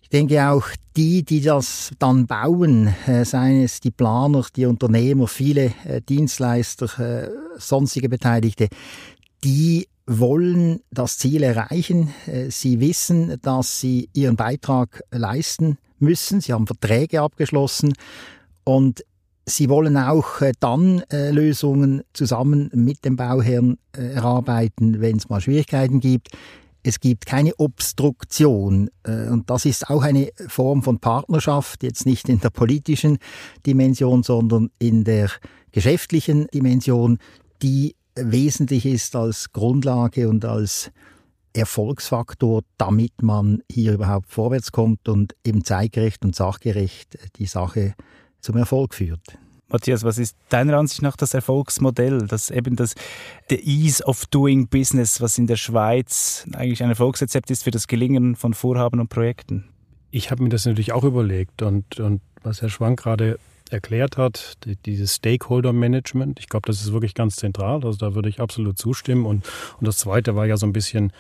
ich 0.02 0.10
denke 0.10 0.50
auch 0.50 0.66
die, 0.98 1.24
die 1.24 1.40
das 1.40 1.94
dann 1.98 2.28
bauen, 2.28 2.94
äh, 3.08 3.24
seien 3.24 3.64
es 3.64 3.80
die 3.80 3.92
Planer, 3.92 4.46
die 4.54 4.66
Unternehmer, 4.66 5.30
viele 5.30 5.74
äh, 5.86 6.02
Dienstleister, 6.02 7.00
äh, 7.00 7.30
sonstige 7.58 8.10
Beteiligte, 8.10 8.68
die 9.46 9.88
wollen 10.08 10.82
das 10.92 11.18
Ziel 11.18 11.44
erreichen. 11.44 12.14
Äh, 12.28 12.50
sie 12.52 12.80
wissen, 12.80 13.40
dass 13.42 13.80
sie 13.80 14.10
ihren 14.14 14.36
Beitrag 14.36 15.02
leisten 15.12 15.78
müssen. 16.00 16.42
Sie 16.42 16.54
haben 16.54 16.68
Verträge 16.68 17.22
abgeschlossen 17.22 17.94
und 18.64 19.04
sie 19.46 19.70
wollen 19.70 19.98
auch 19.98 20.42
äh, 20.42 20.54
dann 20.60 21.02
äh, 21.12 21.32
Lösungen 21.32 22.04
zusammen 22.14 22.70
mit 22.74 23.06
dem 23.06 23.16
Bauherrn 23.16 23.78
erarbeiten, 23.94 25.02
wenn 25.02 25.18
es 25.18 25.30
mal 25.30 25.42
Schwierigkeiten 25.42 26.00
gibt. 26.00 26.30
Es 26.84 27.00
gibt 27.00 27.26
keine 27.26 27.58
Obstruktion 27.58 28.92
und 29.08 29.50
das 29.50 29.66
ist 29.66 29.90
auch 29.90 30.04
eine 30.04 30.30
Form 30.48 30.84
von 30.84 31.00
Partnerschaft, 31.00 31.82
jetzt 31.82 32.06
nicht 32.06 32.30
in 32.30 32.40
der 32.42 32.52
politischen 32.52 33.18
Dimension, 33.66 34.22
sondern 34.22 34.70
in 34.78 35.04
der 35.04 35.32
geschäftlichen 35.72 36.46
Dimension, 36.54 37.18
die 37.64 37.96
wesentlich 38.16 38.86
ist 38.86 39.16
als 39.16 39.52
Grundlage 39.52 40.30
und 40.30 40.46
als 40.46 40.92
Erfolgsfaktor, 41.54 42.64
damit 42.78 43.22
man 43.22 43.64
hier 43.72 43.94
überhaupt 43.94 44.30
vorwärts 44.30 44.72
kommt 44.72 45.08
und 45.08 45.36
eben 45.46 45.64
zeitgerecht 45.64 46.24
und 46.26 46.36
sachgerecht 46.36 47.18
die 47.38 47.46
Sache 47.46 47.96
zum 48.42 48.58
Erfolg 48.58 48.94
führt. 48.94 49.38
Matthias, 49.68 50.04
was 50.04 50.20
ist 50.20 50.38
deiner 50.50 50.78
Ansicht 50.78 51.02
nach 51.02 51.16
das 51.16 51.34
Erfolgsmodell, 51.34 52.28
das 52.28 52.52
eben 52.52 52.76
das 52.76 52.94
the 53.50 53.56
Ease 53.56 54.04
of 54.06 54.26
Doing 54.28 54.68
Business, 54.68 55.22
was 55.22 55.38
in 55.38 55.48
der 55.48 55.56
Schweiz 55.56 56.46
eigentlich 56.54 56.84
ein 56.84 56.90
Erfolgsrezept 56.90 57.50
ist 57.50 57.64
für 57.64 57.72
das 57.72 57.88
Gelingen 57.88 58.36
von 58.36 58.54
Vorhaben 58.54 59.00
und 59.00 59.10
Projekten? 59.10 59.70
Ich 60.12 60.30
habe 60.30 60.44
mir 60.44 60.50
das 60.50 60.66
natürlich 60.66 60.94
auch 60.94 61.04
überlegt 61.04 61.62
und, 61.62 62.00
und 62.00 62.22
was 62.44 62.62
Herr 62.62 62.70
Schwank 62.70 63.00
gerade 63.00 63.40
erklärt 63.72 64.18
hat, 64.18 64.58
die, 64.66 64.76
dieses 64.76 65.16
Stakeholder-Management. 65.16 66.40
Ich 66.40 66.50
glaube, 66.50 66.68
das 66.68 66.82
ist 66.82 66.94
wirklich 66.94 67.14
ganz 67.14 67.36
zentral. 67.36 67.84
Also 67.84 67.98
da 67.98 68.16
würde 68.16 68.30
ich 68.30 68.40
absolut 68.40 68.78
zustimmen. 68.78 69.26
Und, 69.26 69.46
und 69.80 69.88
das 69.88 69.98
Zweite 69.98 70.36
war 70.36 70.46
ja 70.46 70.58
so 70.58 70.66
ein 70.66 70.74
bisschen 70.74 71.12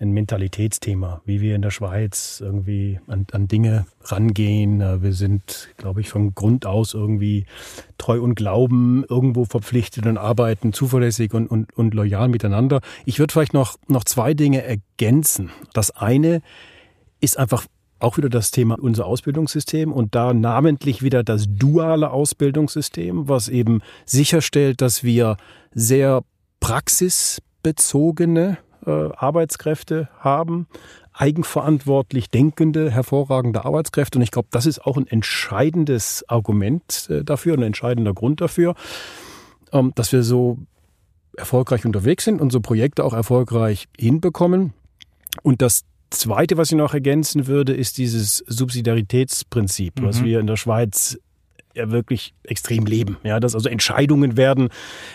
ein 0.00 0.10
Mentalitätsthema, 0.10 1.22
wie 1.24 1.40
wir 1.40 1.54
in 1.54 1.62
der 1.62 1.70
Schweiz 1.70 2.40
irgendwie 2.44 2.98
an, 3.06 3.26
an 3.32 3.46
Dinge 3.46 3.86
rangehen. 4.02 4.80
Wir 5.02 5.12
sind, 5.12 5.68
glaube 5.76 6.00
ich, 6.00 6.08
von 6.08 6.34
Grund 6.34 6.66
aus 6.66 6.94
irgendwie 6.94 7.46
treu 7.96 8.20
und 8.20 8.34
glauben, 8.34 9.04
irgendwo 9.08 9.44
verpflichtet 9.44 10.06
und 10.06 10.18
arbeiten 10.18 10.72
zuverlässig 10.72 11.32
und, 11.32 11.46
und, 11.46 11.72
und 11.76 11.94
loyal 11.94 12.28
miteinander. 12.28 12.80
Ich 13.04 13.18
würde 13.18 13.32
vielleicht 13.32 13.54
noch, 13.54 13.76
noch 13.86 14.04
zwei 14.04 14.34
Dinge 14.34 14.64
ergänzen. 14.64 15.50
Das 15.72 15.92
eine 15.92 16.42
ist 17.20 17.38
einfach 17.38 17.64
auch 18.04 18.16
wieder 18.18 18.28
das 18.28 18.50
Thema 18.50 18.78
unser 18.78 19.06
Ausbildungssystem 19.06 19.92
und 19.92 20.14
da 20.14 20.34
namentlich 20.34 21.02
wieder 21.02 21.24
das 21.24 21.46
duale 21.48 22.10
Ausbildungssystem, 22.10 23.28
was 23.28 23.48
eben 23.48 23.80
sicherstellt, 24.04 24.80
dass 24.82 25.02
wir 25.02 25.36
sehr 25.72 26.22
praxisbezogene 26.60 28.58
äh, 28.86 28.90
Arbeitskräfte 28.90 30.08
haben, 30.18 30.68
eigenverantwortlich 31.14 32.30
denkende, 32.30 32.90
hervorragende 32.90 33.64
Arbeitskräfte. 33.64 34.18
Und 34.18 34.22
ich 34.22 34.30
glaube, 34.30 34.48
das 34.50 34.66
ist 34.66 34.84
auch 34.84 34.96
ein 34.96 35.06
entscheidendes 35.06 36.28
Argument 36.28 37.08
äh, 37.08 37.24
dafür, 37.24 37.54
ein 37.54 37.62
entscheidender 37.62 38.12
Grund 38.12 38.40
dafür, 38.40 38.74
ähm, 39.72 39.92
dass 39.94 40.12
wir 40.12 40.22
so 40.22 40.58
erfolgreich 41.36 41.84
unterwegs 41.86 42.24
sind 42.24 42.40
so 42.52 42.60
Projekte 42.60 43.02
auch 43.04 43.14
erfolgreich 43.14 43.88
hinbekommen. 43.96 44.74
Und 45.42 45.62
das 45.62 45.84
Zweite, 46.10 46.56
was 46.56 46.70
ich 46.70 46.76
noch 46.76 46.94
ergänzen 46.94 47.46
würde, 47.46 47.72
ist 47.72 47.98
dieses 47.98 48.38
Subsidiaritätsprinzip, 48.46 50.00
mhm. 50.00 50.06
was 50.06 50.22
wir 50.22 50.40
in 50.40 50.46
der 50.46 50.56
Schweiz 50.56 51.18
ja 51.74 51.90
wirklich 51.90 52.34
extrem 52.44 52.86
leben. 52.86 53.16
Ja, 53.22 53.40
dass 53.40 53.54
also 53.54 53.68
Entscheidungen 53.68 54.36
werden 54.36 54.68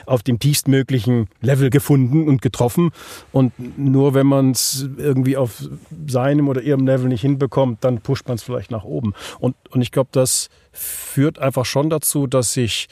auf 0.05 0.23
dem 0.23 0.39
tiefstmöglichen 0.39 1.27
Level 1.41 1.69
gefunden 1.69 2.27
und 2.27 2.41
getroffen. 2.41 2.91
Und 3.31 3.53
nur 3.77 4.13
wenn 4.13 4.27
man 4.27 4.51
es 4.51 4.87
irgendwie 4.97 5.37
auf 5.37 5.63
seinem 6.07 6.47
oder 6.47 6.61
ihrem 6.61 6.85
Level 6.85 7.07
nicht 7.07 7.21
hinbekommt, 7.21 7.83
dann 7.83 8.01
pusht 8.01 8.27
man 8.27 8.35
es 8.35 8.43
vielleicht 8.43 8.71
nach 8.71 8.83
oben. 8.83 9.13
Und, 9.39 9.55
und 9.69 9.81
ich 9.81 9.91
glaube, 9.91 10.09
das 10.11 10.49
führt 10.71 11.39
einfach 11.39 11.65
schon 11.65 11.89
dazu, 11.89 12.27
dass 12.27 12.53
sich 12.53 12.87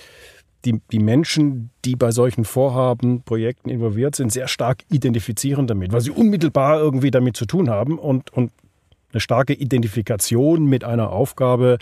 die, 0.65 0.81
die 0.91 0.99
Menschen, 0.99 1.69
die 1.85 1.95
bei 1.95 2.11
solchen 2.11 2.45
Vorhaben, 2.45 3.21
Projekten 3.23 3.69
involviert 3.69 4.15
sind, 4.15 4.31
sehr 4.31 4.47
stark 4.47 4.83
identifizieren 4.89 5.67
damit, 5.67 5.91
weil 5.91 6.01
sie 6.01 6.11
unmittelbar 6.11 6.79
irgendwie 6.79 7.11
damit 7.11 7.37
zu 7.37 7.45
tun 7.45 7.69
haben 7.69 7.99
und, 7.99 8.33
und 8.33 8.51
eine 9.11 9.21
starke 9.21 9.53
Identifikation 9.53 10.65
mit 10.65 10.83
einer 10.83 11.11
Aufgabe 11.11 11.77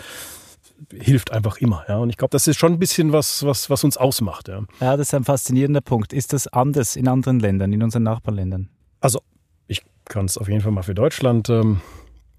hilft 0.94 1.32
einfach 1.32 1.58
immer. 1.58 1.86
Ja. 1.88 1.98
Und 1.98 2.10
ich 2.10 2.18
glaube, 2.18 2.32
das 2.32 2.48
ist 2.48 2.60
schon 2.60 2.74
ein 2.74 2.80
bisschen 2.80 3.14
was, 3.14 3.46
was, 3.46 3.70
was 3.70 3.84
uns 3.84 3.98
ausmacht. 3.98 4.48
Ja. 4.48 4.62
ja, 4.80 4.98
das 4.98 5.08
ist 5.08 5.14
ein 5.14 5.24
faszinierender 5.24 5.82
Punkt. 5.82 6.14
Ist 6.14 6.34
das 6.34 6.48
anders 6.48 6.96
in 6.96 7.08
anderen 7.08 7.40
Ländern, 7.40 7.74
in 7.74 7.82
unseren 7.82 8.04
Nachbarländern? 8.04 8.70
Also, 9.00 9.22
ich 9.68 9.84
kann 10.06 10.26
es 10.26 10.38
auf 10.38 10.48
jeden 10.48 10.62
Fall 10.62 10.72
mal 10.72 10.84
für 10.84 10.96
Deutschland 10.96 11.50
ähm, 11.50 11.82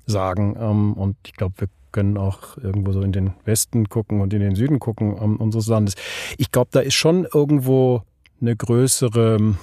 sagen. 0.06 0.56
Ähm, 0.58 0.92
und 0.94 1.16
ich 1.26 1.34
glaube, 1.34 1.54
wir 1.58 1.68
können 1.92 2.18
auch 2.18 2.58
irgendwo 2.58 2.92
so 2.92 3.02
in 3.02 3.12
den 3.12 3.32
Westen 3.44 3.88
gucken 3.88 4.20
und 4.20 4.32
in 4.34 4.40
den 4.40 4.54
Süden 4.54 4.78
gucken 4.78 5.14
um, 5.14 5.36
unseres 5.36 5.66
Landes. 5.66 5.94
Ich 6.38 6.52
glaube, 6.52 6.68
da 6.72 6.80
ist 6.80 6.94
schon 6.94 7.26
irgendwo 7.32 8.02
eine 8.40 8.54
größere 8.54 9.54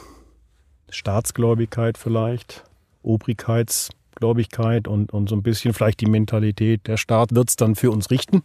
Staatsgläubigkeit 0.90 1.98
vielleicht, 1.98 2.64
Obrigkeitsgläubigkeit 3.04 4.88
und, 4.88 5.14
und 5.14 5.30
so 5.30 5.36
ein 5.36 5.44
bisschen 5.44 5.74
vielleicht 5.74 6.02
die 6.02 6.08
Mentalität, 6.08 6.88
der 6.88 6.98
Staat 6.98 7.36
wird 7.36 7.50
es 7.50 7.56
dann 7.56 7.76
für 7.76 7.92
uns 7.92 8.10
richten. 8.10 8.44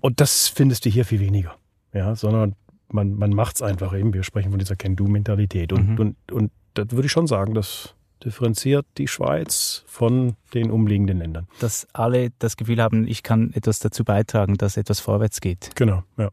Und 0.00 0.20
das 0.20 0.48
findest 0.48 0.84
du 0.84 0.90
hier 0.90 1.04
viel 1.04 1.20
weniger. 1.20 1.56
Ja, 1.92 2.14
sondern 2.14 2.54
man, 2.90 3.14
man 3.14 3.30
macht 3.30 3.56
es 3.56 3.62
einfach 3.62 3.96
eben. 3.96 4.12
Wir 4.14 4.22
sprechen 4.22 4.50
von 4.50 4.58
dieser 4.58 4.76
Can-Do-Mentalität. 4.76 5.72
Und, 5.72 5.90
mhm. 5.90 5.98
und, 5.98 6.32
und 6.32 6.52
das 6.74 6.90
würde 6.90 7.06
ich 7.06 7.12
schon 7.12 7.26
sagen, 7.26 7.54
dass 7.54 7.94
differenziert 8.24 8.86
die 8.98 9.08
Schweiz 9.08 9.84
von 9.86 10.36
den 10.54 10.70
umliegenden 10.70 11.18
Ländern. 11.18 11.48
Dass 11.60 11.86
alle 11.92 12.30
das 12.38 12.56
Gefühl 12.56 12.82
haben, 12.82 13.06
ich 13.06 13.22
kann 13.22 13.52
etwas 13.52 13.78
dazu 13.78 14.04
beitragen, 14.04 14.56
dass 14.56 14.76
etwas 14.76 15.00
vorwärts 15.00 15.40
geht. 15.40 15.70
Genau, 15.74 16.02
ja. 16.16 16.30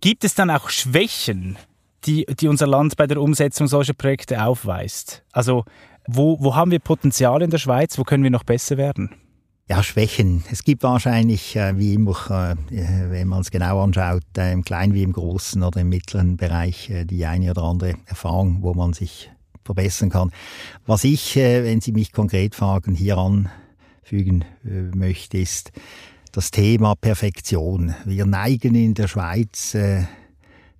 Gibt 0.00 0.24
es 0.24 0.34
dann 0.34 0.50
auch 0.50 0.68
Schwächen, 0.68 1.56
die, 2.04 2.26
die 2.26 2.48
unser 2.48 2.66
Land 2.66 2.96
bei 2.96 3.06
der 3.06 3.20
Umsetzung 3.20 3.68
solcher 3.68 3.94
Projekte 3.94 4.44
aufweist? 4.44 5.22
Also 5.32 5.64
wo, 6.06 6.38
wo 6.40 6.54
haben 6.56 6.70
wir 6.70 6.80
Potenzial 6.80 7.42
in 7.42 7.50
der 7.50 7.58
Schweiz? 7.58 7.98
Wo 7.98 8.02
können 8.02 8.24
wir 8.24 8.30
noch 8.30 8.44
besser 8.44 8.76
werden? 8.76 9.10
Ja, 9.68 9.82
Schwächen. 9.82 10.44
Es 10.50 10.64
gibt 10.64 10.82
wahrscheinlich, 10.82 11.56
äh, 11.56 11.78
wie 11.78 11.94
immer, 11.94 12.16
äh, 12.30 12.56
wenn 13.10 13.28
man 13.28 13.40
es 13.40 13.50
genau 13.50 13.82
anschaut, 13.82 14.24
äh, 14.36 14.52
im 14.52 14.64
kleinen 14.64 14.92
wie 14.92 15.04
im 15.04 15.12
großen 15.12 15.62
oder 15.62 15.80
im 15.80 15.88
mittleren 15.88 16.36
Bereich 16.36 16.90
äh, 16.90 17.04
die 17.04 17.24
eine 17.24 17.52
oder 17.52 17.62
andere 17.62 17.94
Erfahrung, 18.06 18.58
wo 18.62 18.74
man 18.74 18.92
sich 18.92 19.30
verbessern 19.64 20.10
kann. 20.10 20.30
Was 20.86 21.04
ich, 21.04 21.36
äh, 21.36 21.64
wenn 21.64 21.80
Sie 21.80 21.92
mich 21.92 22.12
konkret 22.12 22.54
fragen, 22.54 22.94
hier 22.94 23.18
anfügen 23.18 24.44
äh, 24.64 24.96
möchte, 24.96 25.38
ist 25.38 25.72
das 26.32 26.50
Thema 26.50 26.94
Perfektion. 26.94 27.94
Wir 28.04 28.26
neigen 28.26 28.74
in 28.74 28.94
der 28.94 29.08
Schweiz 29.08 29.74
äh, 29.74 30.04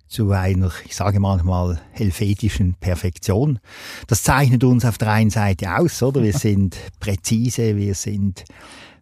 zu 0.07 0.31
einer, 0.31 0.71
ich 0.85 0.95
sage 0.95 1.19
manchmal, 1.19 1.81
helvetischen 1.91 2.75
Perfektion. 2.79 3.59
Das 4.07 4.23
zeichnet 4.23 4.63
uns 4.63 4.85
auf 4.85 4.97
der 4.97 5.11
einen 5.11 5.31
Seite 5.31 5.75
aus, 5.75 6.01
oder? 6.03 6.21
Wir 6.21 6.33
sind 6.37 6.77
präzise, 6.99 7.75
wir 7.75 7.95
sind 7.95 8.45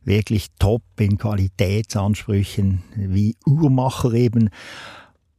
wirklich 0.04 0.48
top 0.58 0.84
in 1.00 1.18
Qualitätsansprüchen, 1.18 2.84
wie 2.96 3.36
Uhrmacher 3.46 4.14
eben. 4.14 4.50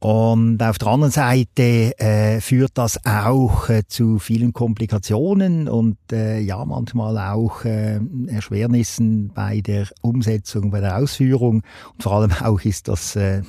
Und 0.03 0.61
auf 0.61 0.77
der 0.79 0.89
anderen 0.89 1.13
Seite 1.13 1.97
äh, 1.97 2.41
führt 2.41 2.71
das 2.73 2.99
auch 3.05 3.69
äh, 3.69 3.83
zu 3.87 4.19
vielen 4.19 4.51
Komplikationen 4.51 5.69
und 5.69 5.95
äh, 6.11 6.41
ja 6.41 6.65
manchmal 6.65 7.17
auch 7.17 7.63
äh, 7.63 8.01
Erschwernissen 8.27 9.31
bei 9.33 9.61
der 9.61 9.87
Umsetzung, 10.01 10.71
bei 10.71 10.81
der 10.81 10.97
Ausführung. 10.97 11.63
Und 11.93 12.03
vor 12.03 12.15
allem 12.15 12.33
auch 12.33 12.59
ist 12.63 12.89
das 12.89 13.15
äh, 13.15 13.43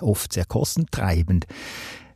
oft 0.00 0.32
sehr 0.32 0.44
kostentreibend. 0.44 1.48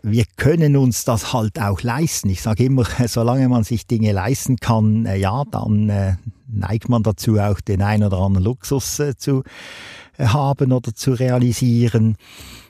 Wir 0.05 0.25
können 0.37 0.77
uns 0.77 1.05
das 1.05 1.33
halt 1.33 1.61
auch 1.61 1.83
leisten. 1.83 2.31
Ich 2.31 2.43
sage 2.43 2.67
immer, 2.67 2.85
solange 3.09 3.49
man 3.49 3.65
sich 3.65 3.89
Dinge 3.89 4.13
leisten 4.13 4.59
kann, 4.59 5.05
äh, 5.05 5.17
ja, 5.17 5.43
dann 5.51 5.89
äh, 5.89 6.15
neigt 6.47 6.89
man 6.89 7.03
dazu, 7.03 7.41
auch 7.41 7.61
den 7.61 7.83
ein 7.83 8.05
oder 8.05 8.19
anderen 8.19 8.45
Luxus 8.45 9.01
äh, 9.01 9.17
zu 9.17 9.43
haben 10.21 10.73
oder 10.73 10.95
zu 10.95 11.13
realisieren, 11.13 12.17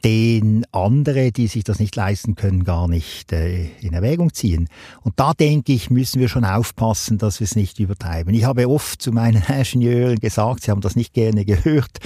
den 0.05 0.65
andere, 0.73 1.31
die 1.31 1.47
sich 1.47 1.65
das 1.65 1.79
nicht 1.79 1.95
leisten 1.95 2.35
können, 2.35 2.65
gar 2.65 2.89
nicht 2.89 3.33
äh, 3.33 3.67
in 3.81 3.93
Erwägung 3.93 4.33
ziehen. 4.33 4.69
Und 5.03 5.21
da 5.21 5.35
denke 5.35 5.73
ich, 5.73 5.91
müssen 5.91 6.21
wir 6.21 6.29
schon 6.29 6.45
aufpassen, 6.45 7.19
dass 7.19 7.41
wir 7.41 7.45
es 7.45 7.57
nicht 7.57 7.79
übertreiben. 7.79 8.33
Ich 8.33 8.45
habe 8.45 8.69
oft 8.69 9.03
zu 9.03 9.13
meinen 9.13 9.43
Ingenieuren 9.49 10.19
gesagt, 10.19 10.63
sie 10.63 10.71
haben 10.71 10.81
das 10.81 10.97
nicht 10.97 11.13
gerne 11.13 11.45
gehört, 11.45 11.99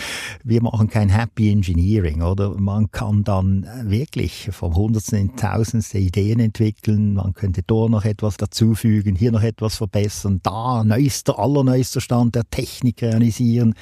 wir 0.43 0.63
machen 0.63 0.89
kein 0.89 1.09
Happy 1.09 1.51
Engineering, 1.51 2.23
oder? 2.23 2.51
Man 2.59 2.91
kann 2.91 3.23
dann 3.25 3.67
wirklich 3.85 4.49
vom 4.51 4.75
Hundertsten 4.75 5.19
in 5.19 5.37
Tausendste 5.37 5.99
Ideen 5.99 6.41
entwickeln, 6.41 7.15
man 7.15 7.35
könnte 7.35 7.63
da 7.63 7.89
noch 7.89 8.05
etwas 8.05 8.37
dazufügen, 8.37 9.15
hier 9.15 9.33
noch 9.33 9.43
etwas 9.43 9.77
verbessern, 9.77 10.41
da 10.43 10.83
neuester, 10.85 11.39
allerneuester 11.39 12.01
Stand 12.01 12.35
der 12.35 12.49
Technik 12.51 13.03
realisieren. 13.03 13.75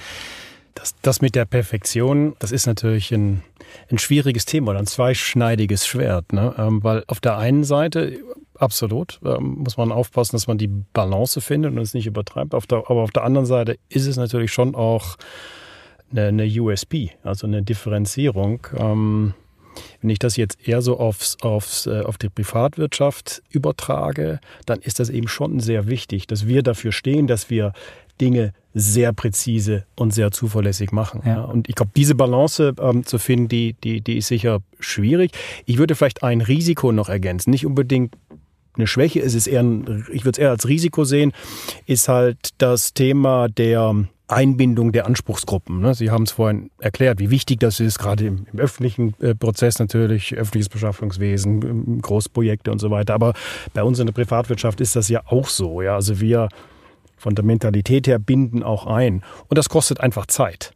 Das, 0.74 0.94
das 1.02 1.20
mit 1.20 1.34
der 1.34 1.44
Perfektion, 1.44 2.34
das 2.38 2.50
ist 2.50 2.66
natürlich 2.66 3.12
ein, 3.12 3.42
ein 3.90 3.98
schwieriges 3.98 4.46
Thema 4.46 4.70
oder 4.70 4.78
ein 4.78 4.86
zweischneidiges 4.86 5.86
Schwert. 5.86 6.32
Ne? 6.32 6.54
Ähm, 6.56 6.82
weil 6.82 7.04
auf 7.08 7.20
der 7.20 7.36
einen 7.36 7.64
Seite, 7.64 8.18
absolut, 8.56 9.20
ähm, 9.24 9.56
muss 9.58 9.76
man 9.76 9.92
aufpassen, 9.92 10.36
dass 10.36 10.46
man 10.46 10.58
die 10.58 10.68
Balance 10.68 11.40
findet 11.40 11.72
und 11.72 11.78
es 11.78 11.94
nicht 11.94 12.06
übertreibt. 12.06 12.54
Auf 12.54 12.66
der, 12.66 12.78
aber 12.78 13.02
auf 13.02 13.10
der 13.10 13.24
anderen 13.24 13.46
Seite 13.46 13.78
ist 13.88 14.06
es 14.06 14.16
natürlich 14.16 14.52
schon 14.52 14.74
auch 14.74 15.16
eine, 16.10 16.28
eine 16.28 16.46
USP, 16.46 17.10
also 17.22 17.46
eine 17.46 17.62
Differenzierung. 17.62 18.66
Ähm, 18.76 19.34
wenn 20.00 20.10
ich 20.10 20.18
das 20.18 20.36
jetzt 20.36 20.66
eher 20.66 20.82
so 20.82 20.98
aufs, 20.98 21.36
aufs, 21.42 21.86
äh, 21.86 22.02
auf 22.02 22.18
die 22.18 22.28
Privatwirtschaft 22.28 23.42
übertrage, 23.50 24.40
dann 24.66 24.80
ist 24.80 25.00
das 25.00 25.10
eben 25.10 25.28
schon 25.28 25.60
sehr 25.60 25.88
wichtig, 25.88 26.26
dass 26.26 26.46
wir 26.46 26.62
dafür 26.62 26.92
stehen, 26.92 27.26
dass 27.26 27.50
wir 27.50 27.72
Dinge 28.20 28.52
sehr 28.74 29.12
präzise 29.12 29.84
und 29.96 30.14
sehr 30.14 30.30
zuverlässig 30.30 30.92
machen. 30.92 31.22
Ja. 31.26 31.42
Und 31.42 31.68
ich 31.68 31.74
glaube, 31.74 31.92
diese 31.94 32.14
Balance 32.14 32.74
ähm, 32.80 33.04
zu 33.04 33.18
finden, 33.18 33.48
die, 33.48 33.74
die, 33.74 34.00
die 34.00 34.18
ist 34.18 34.28
sicher 34.28 34.60
schwierig. 34.80 35.32
Ich 35.66 35.78
würde 35.78 35.94
vielleicht 35.94 36.22
ein 36.22 36.40
Risiko 36.40 36.92
noch 36.92 37.08
ergänzen. 37.08 37.50
Nicht 37.50 37.66
unbedingt 37.66 38.16
eine 38.74 38.86
Schwäche, 38.86 39.20
es 39.20 39.34
ist 39.34 39.46
eher 39.46 39.62
ein, 39.62 40.06
ich 40.12 40.24
würde 40.24 40.36
es 40.36 40.38
eher 40.38 40.50
als 40.50 40.66
Risiko 40.66 41.04
sehen, 41.04 41.32
ist 41.84 42.08
halt 42.08 42.38
das 42.56 42.94
Thema 42.94 43.48
der 43.48 43.94
Einbindung 44.28 44.92
der 44.92 45.06
Anspruchsgruppen. 45.06 45.80
Ne? 45.80 45.94
Sie 45.94 46.10
haben 46.10 46.22
es 46.22 46.32
vorhin 46.32 46.70
erklärt, 46.78 47.18
wie 47.18 47.30
wichtig 47.30 47.60
das 47.60 47.80
ist, 47.80 47.98
gerade 47.98 48.26
im, 48.26 48.46
im 48.50 48.58
öffentlichen 48.58 49.14
äh, 49.20 49.34
Prozess 49.34 49.78
natürlich, 49.78 50.34
öffentliches 50.34 50.70
Beschaffungswesen, 50.70 51.62
ähm, 51.62 52.00
Großprojekte 52.00 52.72
und 52.72 52.78
so 52.78 52.90
weiter. 52.90 53.12
Aber 53.12 53.34
bei 53.74 53.82
uns 53.82 53.98
in 53.98 54.06
der 54.06 54.14
Privatwirtschaft 54.14 54.80
ist 54.80 54.96
das 54.96 55.08
ja 55.08 55.22
auch 55.26 55.48
so. 55.48 55.82
Ja? 55.82 55.96
Also 55.96 56.20
wir 56.20 56.48
von 57.22 57.36
der 57.36 57.44
Mentalität 57.44 58.06
her 58.08 58.18
binden 58.18 58.62
auch 58.62 58.86
ein. 58.86 59.22
Und 59.48 59.56
das 59.56 59.68
kostet 59.68 60.00
einfach 60.00 60.26
Zeit. 60.26 60.72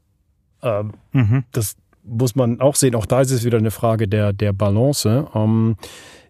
Ähm, 0.62 0.92
mhm. 1.12 1.44
Das 1.50 1.76
muss 2.04 2.36
man 2.36 2.60
auch 2.60 2.76
sehen. 2.76 2.94
Auch 2.94 3.06
da 3.06 3.20
ist 3.20 3.32
es 3.32 3.44
wieder 3.44 3.58
eine 3.58 3.72
Frage 3.72 4.06
der, 4.06 4.32
der 4.32 4.52
Balance. 4.52 5.26
Ähm, 5.34 5.76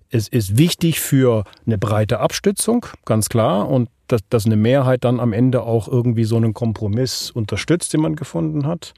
es 0.09 0.29
ist 0.29 0.57
wichtig 0.57 1.01
für 1.01 1.45
eine 1.67 1.77
breite 1.77 2.19
Abstützung, 2.21 2.87
ganz 3.05 3.29
klar. 3.29 3.69
Und 3.69 3.91
dass, 4.09 4.23
dass 4.31 4.47
eine 4.47 4.57
Mehrheit 4.57 5.05
dann 5.05 5.21
am 5.21 5.35
Ende 5.35 5.63
auch 5.63 5.87
irgendwie 5.87 6.25
so 6.25 6.37
einen 6.37 6.55
Kompromiss 6.55 7.31
unterstützt, 7.31 7.93
den 7.93 8.01
man 8.01 8.17
gefunden 8.17 8.67
hat. 8.67 8.95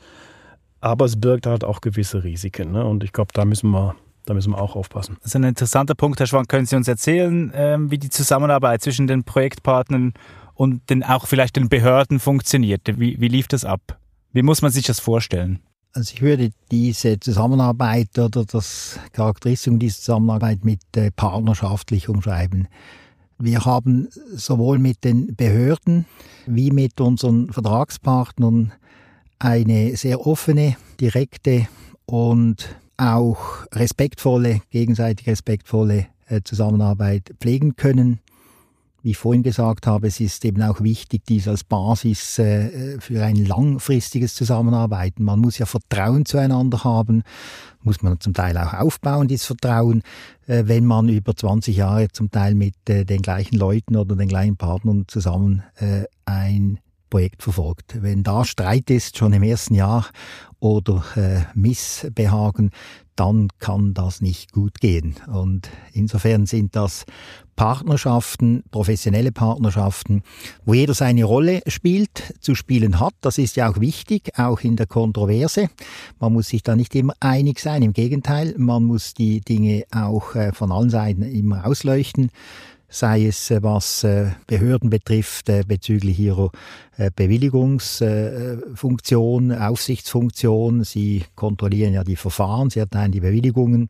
Aber 0.80 1.06
es 1.06 1.20
birgt 1.20 1.46
halt 1.46 1.64
auch 1.64 1.80
gewisse 1.80 2.22
Risiken. 2.22 2.70
Ne? 2.70 2.84
Und 2.84 3.02
ich 3.02 3.12
glaube, 3.12 3.32
da 3.34 3.44
müssen 3.44 3.70
wir 3.70 3.96
da 4.26 4.34
müssen 4.34 4.50
wir 4.50 4.60
auch 4.60 4.76
aufpassen. 4.76 5.16
Das 5.20 5.28
ist 5.28 5.36
ein 5.36 5.44
interessanter 5.44 5.94
Punkt, 5.94 6.20
Herr 6.20 6.26
Schwank. 6.26 6.50
Können 6.50 6.66
Sie 6.66 6.76
uns 6.76 6.86
erzählen, 6.86 7.50
ähm, 7.54 7.90
wie 7.90 7.96
die 7.96 8.10
Zusammenarbeit 8.10 8.82
zwischen 8.82 9.06
den 9.06 9.24
Projektpartnern 9.24 10.12
und 10.58 10.90
den, 10.90 11.04
auch 11.04 11.28
vielleicht 11.28 11.54
den 11.54 11.68
Behörden 11.68 12.18
funktionierte? 12.18 12.98
Wie, 12.98 13.20
wie 13.20 13.28
lief 13.28 13.46
das 13.46 13.64
ab? 13.64 13.98
Wie 14.32 14.42
muss 14.42 14.60
man 14.60 14.72
sich 14.72 14.86
das 14.86 14.98
vorstellen? 14.98 15.60
Also 15.92 16.14
ich 16.14 16.20
würde 16.20 16.50
diese 16.72 17.20
Zusammenarbeit 17.20 18.18
oder 18.18 18.44
das 18.44 18.98
Charakterisierung 19.12 19.78
dieser 19.78 20.00
Zusammenarbeit 20.00 20.64
mit 20.64 20.80
äh, 20.96 21.12
partnerschaftlich 21.12 22.08
umschreiben. 22.08 22.66
Wir 23.38 23.64
haben 23.64 24.08
sowohl 24.34 24.80
mit 24.80 25.04
den 25.04 25.36
Behörden 25.36 26.06
wie 26.46 26.72
mit 26.72 27.00
unseren 27.00 27.52
Vertragspartnern 27.52 28.72
eine 29.38 29.96
sehr 29.96 30.26
offene, 30.26 30.76
direkte 31.00 31.68
und 32.04 32.76
auch 32.96 33.64
respektvolle, 33.72 34.60
gegenseitig 34.70 35.28
respektvolle 35.28 36.06
äh, 36.26 36.40
Zusammenarbeit 36.42 37.32
pflegen 37.38 37.76
können 37.76 38.18
wie 39.08 39.12
ich 39.12 39.16
vorhin 39.16 39.42
gesagt 39.42 39.86
habe, 39.86 40.06
es 40.06 40.20
ist 40.20 40.44
eben 40.44 40.60
auch 40.60 40.82
wichtig, 40.82 41.22
dies 41.26 41.48
als 41.48 41.64
Basis 41.64 42.38
äh, 42.38 43.00
für 43.00 43.24
ein 43.24 43.46
langfristiges 43.46 44.34
Zusammenarbeiten. 44.34 45.24
Man 45.24 45.38
muss 45.38 45.56
ja 45.56 45.64
Vertrauen 45.64 46.26
zueinander 46.26 46.84
haben, 46.84 47.22
muss 47.80 48.02
man 48.02 48.20
zum 48.20 48.34
Teil 48.34 48.58
auch 48.58 48.74
aufbauen, 48.74 49.26
dieses 49.26 49.46
Vertrauen, 49.46 50.02
äh, 50.46 50.64
wenn 50.66 50.84
man 50.84 51.08
über 51.08 51.34
20 51.34 51.74
Jahre 51.74 52.08
zum 52.08 52.30
Teil 52.30 52.54
mit 52.54 52.74
äh, 52.90 53.06
den 53.06 53.22
gleichen 53.22 53.56
Leuten 53.56 53.96
oder 53.96 54.14
den 54.14 54.28
gleichen 54.28 54.58
Partnern 54.58 55.06
zusammen 55.08 55.62
äh, 55.76 56.04
ein 56.26 56.78
Projekt 57.08 57.42
verfolgt. 57.42 58.02
Wenn 58.02 58.22
da 58.22 58.44
Streit 58.44 58.90
ist, 58.90 59.16
schon 59.16 59.32
im 59.32 59.42
ersten 59.42 59.72
Jahr, 59.72 60.04
oder 60.60 61.02
äh, 61.16 61.44
Missbehagen, 61.54 62.72
dann 63.18 63.48
kann 63.58 63.94
das 63.94 64.20
nicht 64.20 64.52
gut 64.52 64.80
gehen. 64.80 65.16
Und 65.26 65.68
insofern 65.92 66.46
sind 66.46 66.76
das 66.76 67.04
Partnerschaften, 67.56 68.62
professionelle 68.70 69.32
Partnerschaften, 69.32 70.22
wo 70.64 70.74
jeder 70.74 70.94
seine 70.94 71.24
Rolle 71.24 71.60
spielt, 71.66 72.34
zu 72.40 72.54
spielen 72.54 73.00
hat. 73.00 73.14
Das 73.20 73.36
ist 73.36 73.56
ja 73.56 73.68
auch 73.68 73.80
wichtig, 73.80 74.38
auch 74.38 74.60
in 74.60 74.76
der 74.76 74.86
Kontroverse. 74.86 75.68
Man 76.20 76.32
muss 76.32 76.48
sich 76.48 76.62
da 76.62 76.76
nicht 76.76 76.94
immer 76.94 77.14
einig 77.18 77.58
sein. 77.58 77.82
Im 77.82 77.92
Gegenteil, 77.92 78.54
man 78.56 78.84
muss 78.84 79.14
die 79.14 79.40
Dinge 79.40 79.84
auch 79.90 80.36
äh, 80.36 80.52
von 80.52 80.70
allen 80.70 80.90
Seiten 80.90 81.22
immer 81.22 81.66
ausleuchten 81.66 82.30
sei 82.88 83.26
es 83.26 83.50
äh, 83.50 83.62
was 83.62 84.02
äh, 84.04 84.30
Behörden 84.46 84.88
betrifft 84.90 85.48
äh, 85.48 85.62
bezüglich 85.66 86.18
ihrer 86.18 86.50
Bewilligungsfunktion, 87.14 89.52
Aufsichtsfunktion. 89.52 90.82
Sie 90.82 91.22
kontrollieren 91.36 91.94
ja 91.94 92.02
die 92.02 92.16
Verfahren, 92.16 92.70
sie 92.70 92.80
erteilen 92.80 93.12
die 93.12 93.20
Bewilligungen, 93.20 93.88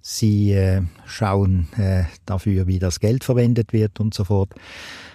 sie 0.00 0.56
schauen 1.04 1.66
dafür, 2.26 2.68
wie 2.68 2.78
das 2.78 3.00
Geld 3.00 3.24
verwendet 3.24 3.72
wird 3.72 3.98
und 3.98 4.14
so 4.14 4.22
fort. 4.22 4.54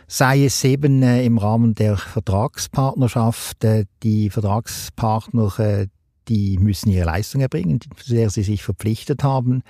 Sei 0.05 0.43
es 0.43 0.61
eben 0.65 1.01
im 1.01 1.37
Rahmen 1.37 1.75
der 1.75 1.95
Vertragspartnerschaft, 1.95 3.65
die 4.03 4.29
Vertragspartner, 4.29 5.85
die 6.27 6.57
müssen 6.57 6.89
ihre 6.89 7.05
Leistung 7.05 7.39
erbringen, 7.39 7.79
zu 7.79 8.13
der 8.13 8.29
sie 8.31 8.43
sich 8.43 8.63
verpflichtet 8.63 9.23
haben. 9.23 9.63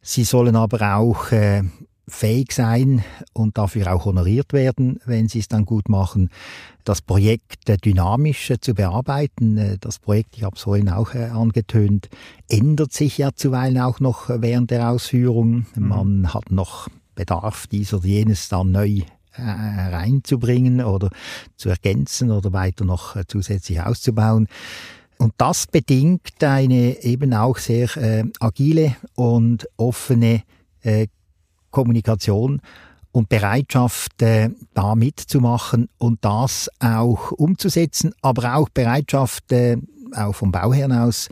Sie 0.00 0.24
sollen 0.24 0.56
aber 0.56 0.96
auch 0.96 1.32
fähig 2.10 2.52
sein 2.52 3.04
und 3.32 3.58
dafür 3.58 3.92
auch 3.92 4.04
honoriert 4.04 4.52
werden, 4.52 5.00
wenn 5.06 5.28
sie 5.28 5.38
es 5.38 5.48
dann 5.48 5.64
gut 5.64 5.88
machen. 5.88 6.30
Das 6.84 7.02
Projekt 7.02 7.68
dynamisch 7.84 8.52
zu 8.60 8.74
bearbeiten, 8.74 9.58
äh, 9.58 9.78
das 9.78 9.98
Projekt, 9.98 10.36
ich 10.36 10.44
habe 10.44 10.56
es 10.56 10.62
vorhin 10.62 10.88
auch 10.88 11.14
äh, 11.14 11.24
angetönt, 11.26 12.08
ändert 12.48 12.92
sich 12.92 13.18
ja 13.18 13.30
zuweilen 13.34 13.78
auch 13.78 14.00
noch 14.00 14.28
während 14.28 14.70
der 14.70 14.90
Ausführung. 14.90 15.66
Mhm. 15.74 15.88
Man 15.88 16.34
hat 16.34 16.50
noch 16.50 16.88
Bedarf, 17.14 17.66
dies 17.66 17.92
oder 17.94 18.06
jenes 18.06 18.48
dann 18.48 18.72
neu 18.72 19.00
äh, 19.34 19.42
reinzubringen 19.42 20.80
oder 20.82 21.10
zu 21.56 21.68
ergänzen 21.68 22.30
oder 22.30 22.52
weiter 22.52 22.84
noch 22.84 23.16
zusätzlich 23.26 23.80
auszubauen. 23.80 24.48
Und 25.18 25.34
das 25.36 25.66
bedingt 25.66 26.42
eine 26.42 27.02
eben 27.02 27.34
auch 27.34 27.58
sehr 27.58 27.94
äh, 27.98 28.24
agile 28.40 28.96
und 29.14 29.68
offene 29.76 30.42
äh, 30.82 31.08
Kommunikation 31.70 32.60
und 33.12 33.28
Bereitschaft, 33.28 34.22
äh, 34.22 34.50
da 34.74 34.94
mitzumachen 34.94 35.88
und 35.98 36.24
das 36.24 36.70
auch 36.78 37.32
umzusetzen, 37.32 38.12
aber 38.22 38.56
auch 38.56 38.68
Bereitschaft, 38.68 39.50
äh, 39.52 39.78
auch 40.14 40.34
vom 40.34 40.52
Bauherrn 40.52 40.92
aus, 40.92 41.28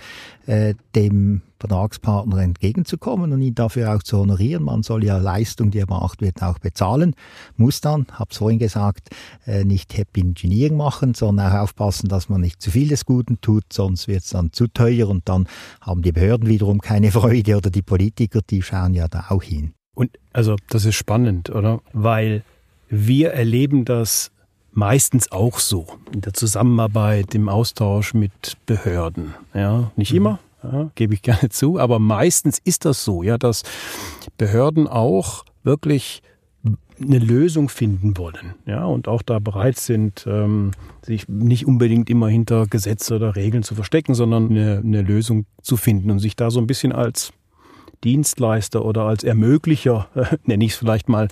äh, 0.47 0.75
dem 0.95 1.43
Vertragspartner 1.59 2.39
entgegenzukommen 2.39 3.33
und 3.33 3.43
ihn 3.43 3.55
dafür 3.55 3.95
auch 3.95 4.03
zu 4.03 4.19
honorieren. 4.19 4.63
Man 4.65 4.83
soll 4.83 5.05
ja 5.05 5.19
Leistung, 5.19 5.71
die 5.71 5.81
erbracht 5.81 6.21
wird, 6.21 6.43
auch 6.43 6.59
bezahlen. 6.59 7.15
Muss 7.57 7.81
dann, 7.81 8.07
habe 8.13 8.31
es 8.31 8.39
vorhin 8.39 8.59
gesagt, 8.59 9.11
äh, 9.47 9.65
nicht 9.65 9.97
Happy 9.97 10.21
Engineering 10.21 10.77
machen, 10.77 11.15
sondern 11.15 11.53
auch 11.53 11.63
aufpassen, 11.63 12.09
dass 12.09 12.29
man 12.29 12.41
nicht 12.41 12.63
zu 12.63 12.71
viel 12.71 12.89
des 12.89 13.05
Guten 13.05 13.41
tut, 13.41 13.65
sonst 13.73 14.07
wird 14.09 14.23
es 14.23 14.31
dann 14.31 14.53
zu 14.53 14.69
teuer 14.69 15.09
und 15.09 15.29
dann 15.29 15.49
haben 15.81 16.03
die 16.03 16.13
Behörden 16.13 16.49
wiederum 16.49 16.81
keine 16.81 17.11
Freude 17.13 17.57
oder 17.57 17.71
die 17.71 17.83
Politiker, 17.83 18.41
die 18.49 18.63
schauen 18.63 18.95
ja 18.95 19.09
da 19.09 19.27
auch 19.31 19.43
hin. 19.43 19.75
Und 19.99 20.17
also 20.33 20.55
das 20.71 20.85
ist 20.85 20.95
spannend, 20.95 21.51
oder? 21.51 21.81
Weil 21.93 22.45
wir 22.89 23.33
erleben 23.33 23.85
das 23.85 24.31
meistens 24.71 25.33
auch 25.33 25.59
so 25.59 25.89
in 26.13 26.21
der 26.21 26.35
Zusammenarbeit, 26.35 27.35
im 27.35 27.49
Austausch 27.49 28.15
mit 28.15 28.57
Behörden. 28.65 29.35
Ja, 29.55 29.91
nicht 29.97 30.13
mhm. 30.13 30.17
immer, 30.17 30.39
ja, 30.63 30.91
gebe 30.95 31.15
ich 31.15 31.23
gerne 31.31 31.49
zu, 31.49 31.81
aber 31.81 31.99
meistens 31.99 32.61
ist 32.63 32.85
das 32.85 33.05
so, 33.05 33.25
ja, 33.25 33.39
dass 33.39 33.65
Behörden 34.37 34.87
auch 34.87 35.45
wirklich 35.65 36.23
eine 37.01 37.19
Lösung 37.19 37.69
finden 37.69 38.17
wollen, 38.17 38.55
ja, 38.67 38.85
und 38.85 39.09
auch 39.09 39.23
da 39.23 39.41
bereit 39.41 39.81
sind, 39.81 40.27
ähm, 40.29 40.71
sich 41.03 41.27
nicht 41.27 41.67
unbedingt 41.67 42.09
immer 42.09 42.29
hinter 42.29 42.69
Gesetze 42.69 43.17
oder 43.17 43.35
Regeln 43.35 43.65
zu 43.65 43.75
verstecken, 43.75 44.15
sondern 44.15 44.49
eine, 44.51 44.79
eine 44.79 45.03
Lösung 45.03 45.47
zu 45.61 45.77
finden 45.77 46.13
und 46.13 46.21
sich 46.21 46.37
da 46.37 46.53
so 46.53 46.61
ein 46.61 46.69
bisschen 46.69 46.93
als 46.93 47.33
Dienstleister 48.05 48.85
oder 48.85 49.03
als 49.03 49.25
Ermöglicher, 49.25 50.09
äh, 50.15 50.37
nenne 50.45 50.65
ich 50.65 50.73
es 50.73 50.79
vielleicht 50.79 51.09
mal, 51.09 51.29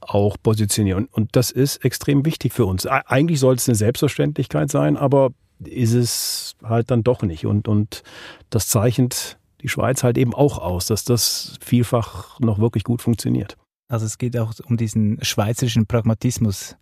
auch 0.00 0.36
positionieren. 0.42 1.06
Und 1.12 1.36
das 1.36 1.50
ist 1.50 1.84
extrem 1.84 2.24
wichtig 2.24 2.52
für 2.52 2.66
uns. 2.66 2.86
Eigentlich 2.86 3.38
soll 3.38 3.54
es 3.54 3.68
eine 3.68 3.76
Selbstverständlichkeit 3.76 4.70
sein, 4.70 4.96
aber 4.96 5.30
ist 5.60 5.92
es 5.92 6.56
halt 6.62 6.90
dann 6.90 7.04
doch 7.04 7.22
nicht. 7.22 7.46
Und, 7.46 7.68
und 7.68 8.02
das 8.50 8.68
zeichnet 8.68 9.38
die 9.60 9.68
Schweiz 9.68 10.02
halt 10.02 10.18
eben 10.18 10.34
auch 10.34 10.58
aus, 10.58 10.86
dass 10.86 11.04
das 11.04 11.56
vielfach 11.60 12.40
noch 12.40 12.58
wirklich 12.58 12.84
gut 12.84 13.00
funktioniert. 13.00 13.56
Also 13.88 14.06
es 14.06 14.18
geht 14.18 14.36
auch 14.36 14.52
um 14.64 14.76
diesen 14.76 15.22
schweizerischen 15.22 15.86
Pragmatismus 15.86 16.76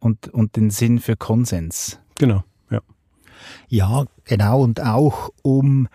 und, 0.00 0.28
und 0.28 0.56
den 0.56 0.70
Sinn 0.70 0.98
für 0.98 1.16
Konsens. 1.16 2.00
Genau, 2.16 2.42
ja. 2.70 2.80
Ja, 3.68 4.04
genau. 4.24 4.62
Und 4.62 4.80
auch 4.80 5.30
um 5.42 5.88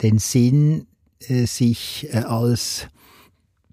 den 0.00 0.18
Sinn, 0.18 0.86
sich 1.28 2.08
äh, 2.12 2.18
als 2.18 2.88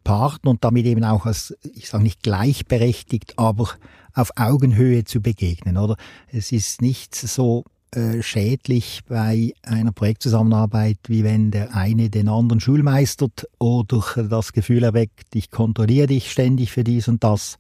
Partner 0.04 0.52
und 0.52 0.64
damit 0.64 0.86
eben 0.86 1.04
auch 1.04 1.26
als, 1.26 1.56
ich 1.76 1.90
sage 1.90 2.04
nicht 2.04 2.24
gleichberechtigt, 2.24 3.38
aber 3.38 3.70
auf 4.14 4.32
Augenhöhe 4.36 5.04
zu 5.04 5.22
begegnen, 5.22 5.78
oder? 5.78 5.96
Es 6.32 6.52
ist 6.52 6.82
nicht 6.82 7.16
so 7.16 7.64
äh, 7.94 8.22
schädlich 8.22 9.02
bei 9.08 9.54
einer 9.64 9.92
Projektzusammenarbeit, 9.92 10.98
wie 11.08 11.24
wenn 11.24 11.52
der 11.52 11.76
eine 11.76 12.10
den 12.10 12.30
anderen 12.30 12.60
schulmeistert 12.60 13.48
oder 13.60 14.02
das 14.30 14.54
Gefühl 14.54 14.84
erweckt, 14.84 15.36
ich 15.36 15.52
kontrolliere 15.52 16.08
dich 16.08 16.32
ständig 16.32 16.72
für 16.72 16.84
dies 16.84 17.08
und 17.08 17.24
das. 17.24 17.58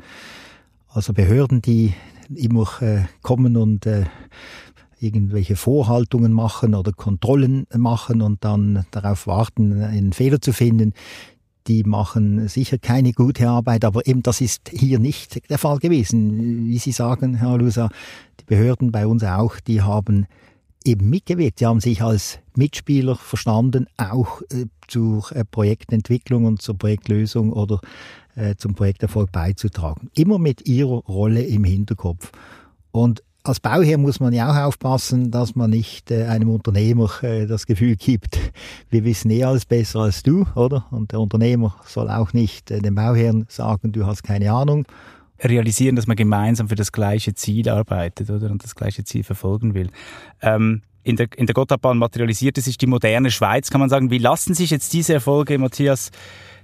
Also 0.87 1.13
Behörden, 1.13 1.61
die 1.61 1.93
immer 2.33 2.67
äh, 2.81 3.03
kommen 3.21 3.57
und 3.57 3.85
äh, 3.85 4.05
irgendwelche 5.01 5.55
Vorhaltungen 5.55 6.31
machen 6.31 6.75
oder 6.75 6.91
Kontrollen 6.91 7.65
machen 7.75 8.21
und 8.21 8.43
dann 8.43 8.85
darauf 8.91 9.27
warten, 9.27 9.81
einen 9.81 10.13
Fehler 10.13 10.39
zu 10.39 10.53
finden, 10.53 10.93
die 11.67 11.83
machen 11.83 12.47
sicher 12.47 12.77
keine 12.77 13.13
gute 13.13 13.47
Arbeit, 13.47 13.85
aber 13.85 14.07
eben 14.07 14.23
das 14.23 14.41
ist 14.41 14.69
hier 14.69 14.99
nicht 14.99 15.49
der 15.49 15.57
Fall 15.57 15.79
gewesen. 15.79 16.67
Wie 16.67 16.77
Sie 16.79 16.91
sagen, 16.91 17.35
Herr 17.35 17.57
Lusa, 17.57 17.89
die 18.39 18.45
Behörden 18.45 18.91
bei 18.91 19.05
uns 19.05 19.23
auch, 19.23 19.59
die 19.59 19.81
haben 19.81 20.27
eben 20.83 21.09
mitgewirkt. 21.09 21.59
Sie 21.59 21.65
haben 21.65 21.79
sich 21.79 22.01
als 22.01 22.39
Mitspieler 22.55 23.15
verstanden, 23.15 23.87
auch 23.97 24.41
äh, 24.51 24.65
zur 24.87 25.31
äh, 25.31 25.45
Projektentwicklung 25.45 26.45
und 26.45 26.61
zur 26.61 26.77
Projektlösung 26.77 27.53
oder 27.53 27.79
äh, 28.35 28.55
zum 28.55 28.73
Projekterfolg 28.73 29.31
beizutragen. 29.31 30.09
Immer 30.15 30.39
mit 30.39 30.67
ihrer 30.67 31.03
Rolle 31.05 31.43
im 31.43 31.63
Hinterkopf. 31.63 32.31
Und 32.91 33.23
als 33.43 33.59
Bauherr 33.59 33.97
muss 33.97 34.19
man 34.19 34.33
ja 34.33 34.51
auch 34.51 34.67
aufpassen, 34.67 35.31
dass 35.31 35.55
man 35.55 35.71
nicht 35.71 36.11
äh, 36.11 36.25
einem 36.25 36.49
Unternehmer 36.49 37.09
äh, 37.23 37.47
das 37.47 37.65
Gefühl 37.65 37.95
gibt, 37.95 38.37
wir 38.89 39.03
wissen 39.03 39.31
eh 39.31 39.43
alles 39.43 39.65
besser 39.65 40.01
als 40.01 40.23
du, 40.23 40.45
oder? 40.55 40.85
Und 40.91 41.11
der 41.11 41.19
Unternehmer 41.19 41.75
soll 41.85 42.09
auch 42.09 42.33
nicht 42.33 42.69
äh, 42.71 42.79
dem 42.79 42.95
Bauherrn 42.95 43.45
sagen, 43.49 43.91
du 43.91 44.05
hast 44.05 44.23
keine 44.23 44.51
Ahnung. 44.51 44.85
Realisieren, 45.43 45.95
dass 45.95 46.05
man 46.05 46.15
gemeinsam 46.15 46.69
für 46.69 46.75
das 46.75 46.91
gleiche 46.91 47.33
Ziel 47.33 47.67
arbeitet, 47.67 48.29
oder? 48.29 48.51
Und 48.51 48.63
das 48.63 48.75
gleiche 48.75 49.03
Ziel 49.03 49.23
verfolgen 49.23 49.73
will. 49.73 49.89
Ähm, 50.41 50.81
in 51.03 51.15
der, 51.15 51.27
in 51.35 51.47
der 51.47 51.55
Gotthardbahn 51.55 51.97
materialisierte 51.97 52.61
sich 52.61 52.77
die 52.77 52.85
moderne 52.85 53.31
Schweiz, 53.31 53.71
kann 53.71 53.81
man 53.81 53.89
sagen. 53.89 54.11
Wie 54.11 54.19
lassen 54.19 54.53
sich 54.53 54.69
jetzt 54.69 54.93
diese 54.93 55.13
Erfolge, 55.15 55.57
Matthias, 55.57 56.11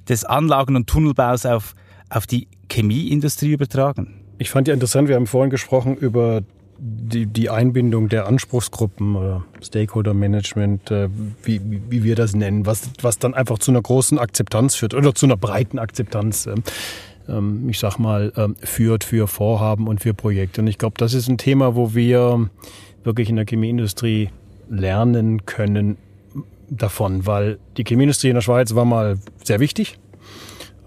des 0.08 0.26
Anlagen- 0.26 0.76
und 0.76 0.88
Tunnelbaus 0.88 1.48
auf, 1.48 1.74
auf 2.10 2.28
die 2.28 2.48
Chemieindustrie 2.72 3.52
übertragen? 3.52 4.22
Ich 4.38 4.52
fand 4.52 4.68
ja 4.68 4.76
interessant, 4.76 5.08
wir 5.08 5.16
haben 5.16 5.26
vorhin 5.26 5.50
gesprochen 5.50 5.98
über 5.98 6.44
die, 6.80 7.26
die 7.26 7.50
Einbindung 7.50 8.10
der 8.10 8.28
Anspruchsgruppen 8.28 9.16
oder 9.16 9.46
Stakeholder 9.62 10.14
Management, 10.14 10.92
äh, 10.92 11.10
wie, 11.44 11.62
wie 11.90 12.04
wir 12.04 12.16
das 12.16 12.36
nennen, 12.36 12.66
was, 12.66 12.90
was 13.02 13.20
dann 13.20 13.34
einfach 13.34 13.60
zu 13.60 13.72
einer 13.72 13.82
großen 13.82 14.20
Akzeptanz 14.20 14.76
führt 14.76 14.94
oder 14.94 15.16
zu 15.16 15.26
einer 15.26 15.38
breiten 15.38 15.80
Akzeptanz, 15.80 16.46
äh, 16.46 16.56
ähm, 17.28 17.68
ich 17.70 17.80
sag 17.80 17.98
mal, 17.98 18.32
äh, 18.36 18.66
führt 18.66 19.04
für 19.04 19.28
Vorhaben 19.28 19.88
und 19.88 20.02
für 20.02 20.14
Projekte. 20.14 20.62
Und 20.62 20.68
ich 20.68 20.78
glaube, 20.78 20.96
das 20.98 21.14
ist 21.14 21.28
ein 21.28 21.38
Thema, 21.38 21.76
wo 21.76 21.94
wir 21.94 22.50
wirklich 23.04 23.30
in 23.30 23.38
der 23.38 23.46
Chemieindustrie 23.46 24.30
lernen 24.70 25.46
können 25.46 25.98
davon, 26.70 27.26
weil 27.26 27.60
die 27.78 27.84
Chemieindustrie 27.84 28.30
in 28.30 28.36
der 28.36 28.42
Schweiz 28.42 28.76
war 28.76 28.86
mal 28.86 29.18
sehr 29.44 29.60
wichtig. 29.60 29.98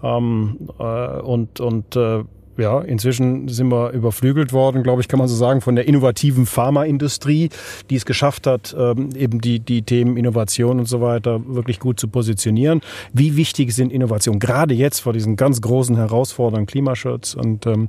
Ähm, 0.03 0.69
äh, 0.79 0.83
und 1.19 1.59
und 1.59 1.95
äh, 1.95 2.23
ja, 2.57 2.81
inzwischen 2.81 3.47
sind 3.47 3.69
wir 3.69 3.91
überflügelt 3.91 4.53
worden, 4.53 4.83
glaube 4.83 5.01
ich, 5.01 5.07
kann 5.07 5.19
man 5.19 5.27
so 5.27 5.35
sagen, 5.35 5.61
von 5.61 5.75
der 5.75 5.87
innovativen 5.87 6.45
Pharmaindustrie, 6.45 7.49
die 7.89 7.95
es 7.95 8.05
geschafft 8.05 8.47
hat, 8.47 8.75
ähm, 8.77 9.09
eben 9.15 9.41
die, 9.41 9.59
die 9.59 9.83
Themen 9.83 10.17
Innovation 10.17 10.79
und 10.79 10.85
so 10.85 11.01
weiter 11.01 11.41
wirklich 11.47 11.79
gut 11.79 11.99
zu 11.99 12.07
positionieren. 12.07 12.81
Wie 13.13 13.35
wichtig 13.35 13.73
sind 13.73 13.91
Innovationen, 13.91 14.39
gerade 14.39 14.73
jetzt 14.73 14.99
vor 14.99 15.13
diesen 15.13 15.35
ganz 15.35 15.61
großen 15.61 15.95
Herausforderungen, 15.95 16.67
Klimaschutz 16.67 17.33
und, 17.33 17.65
ähm, 17.65 17.87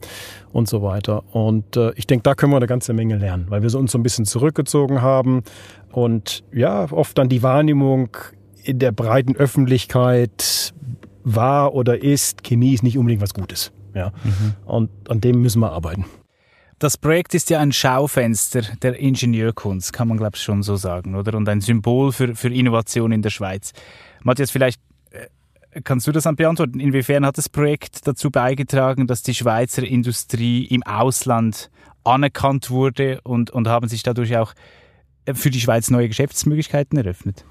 und 0.53 0.68
so 0.68 0.83
weiter. 0.83 1.25
Und 1.33 1.77
äh, 1.77 1.92
ich 1.96 2.07
denke, 2.07 2.22
da 2.22 2.35
können 2.35 2.53
wir 2.53 2.57
eine 2.57 2.66
ganze 2.66 2.92
Menge 2.92 3.16
lernen, 3.16 3.46
weil 3.48 3.62
wir 3.62 3.75
uns 3.75 3.92
so 3.92 3.98
ein 3.98 4.03
bisschen 4.03 4.25
zurückgezogen 4.25 5.03
haben 5.03 5.42
und 5.90 6.44
ja, 6.53 6.90
oft 6.90 7.18
dann 7.18 7.29
die 7.29 7.42
Wahrnehmung 7.42 8.16
in 8.64 8.79
der 8.79 8.92
breiten 8.92 9.37
Öffentlichkeit 9.37 10.72
war 11.25 11.75
oder 11.75 12.03
ist, 12.03 12.42
Chemie 12.44 12.75
ist 12.75 12.83
nicht 12.83 12.98
unbedingt 12.98 13.22
was 13.22 13.35
Gutes. 13.35 13.72
Ja. 13.94 14.12
Mhm. 14.24 14.55
Und 14.64 14.90
an 15.11 15.20
dem 15.20 15.42
müssen 15.42 15.61
wir 15.61 15.72
arbeiten. 15.72 16.05
Das 16.78 16.96
Projekt 16.96 17.35
ist 17.35 17.48
ja 17.48 17.61
ein 17.61 17.70
Schaufenster 17.70 18.62
der 18.83 18.98
Ingenieurkunst, 18.98 19.92
kann 19.92 20.09
man 20.09 20.16
glaube 20.16 20.33
ich 20.35 20.42
schon 20.42 20.64
so 20.64 20.74
sagen, 20.74 21.14
oder? 21.14 21.37
Und 21.37 21.48
ein 21.48 21.61
Symbol 21.61 22.11
für, 22.11 22.35
für 22.35 22.48
Innovation 22.48 23.12
in 23.12 23.22
der 23.22 23.31
Schweiz. 23.31 23.72
Matthias, 24.24 24.50
vielleicht 24.50 24.81
äh, 25.11 25.81
kannst 25.83 26.09
du 26.09 26.12
das 26.12 26.24
dann 26.24 26.35
beantworten? 26.35 26.81
Inwiefern 26.81 27.24
hat 27.24 27.38
das 27.38 27.48
Projekt 27.48 28.07
dazu 28.09 28.33
beigetragen, 28.33 29.07
dass 29.07 29.22
die 29.22 29.35
Schweizer 29.35 29.85
Industrie 29.85 30.64
im 30.64 30.83
Ausland 30.83 31.70
anerkannt 32.02 32.70
wurde 32.70 33.20
und, 33.22 33.50
und 33.50 33.68
haben 33.68 33.87
sich 33.87 34.02
dadurch 34.02 34.37
auch 34.37 34.52
äh, 35.24 35.35
für 35.35 35.50
die 35.50 35.61
Schweiz 35.61 35.88
neue 35.88 36.09
Geschäftsmöglichkeiten 36.09 36.98
eröffnet? 36.98 37.44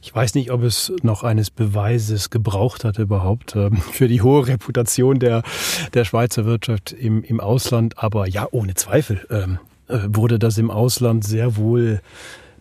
Ich 0.00 0.14
weiß 0.14 0.34
nicht, 0.34 0.50
ob 0.50 0.62
es 0.62 0.92
noch 1.02 1.22
eines 1.22 1.50
Beweises 1.50 2.30
gebraucht 2.30 2.84
hat 2.84 2.98
überhaupt 2.98 3.56
ähm, 3.56 3.76
für 3.92 4.08
die 4.08 4.22
hohe 4.22 4.46
Reputation 4.46 5.18
der, 5.18 5.42
der 5.94 6.04
Schweizer 6.04 6.44
Wirtschaft 6.44 6.92
im, 6.92 7.22
im 7.22 7.40
Ausland. 7.40 7.98
Aber 7.98 8.26
ja, 8.28 8.46
ohne 8.50 8.74
Zweifel 8.74 9.26
ähm, 9.30 9.58
äh, 9.88 9.98
wurde 10.08 10.38
das 10.38 10.58
im 10.58 10.70
Ausland 10.70 11.24
sehr 11.24 11.56
wohl 11.56 12.00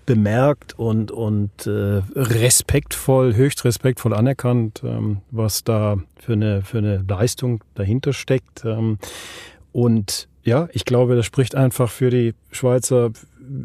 bemerkt 0.07 0.79
und, 0.79 1.11
und 1.11 1.67
äh, 1.67 2.01
respektvoll, 2.15 3.35
höchst 3.35 3.65
respektvoll 3.65 4.13
anerkannt, 4.13 4.81
ähm, 4.83 5.17
was 5.31 5.63
da 5.63 5.97
für 6.17 6.33
eine, 6.33 6.61
für 6.61 6.77
eine 6.77 7.03
Leistung 7.07 7.63
dahinter 7.75 8.13
steckt. 8.13 8.63
Ähm, 8.63 8.97
und 9.73 10.29
ja, 10.43 10.69
ich 10.71 10.85
glaube, 10.85 11.17
das 11.17 11.25
spricht 11.25 11.55
einfach 11.55 11.91
für 11.91 12.09
die 12.09 12.33
Schweizer 12.51 13.11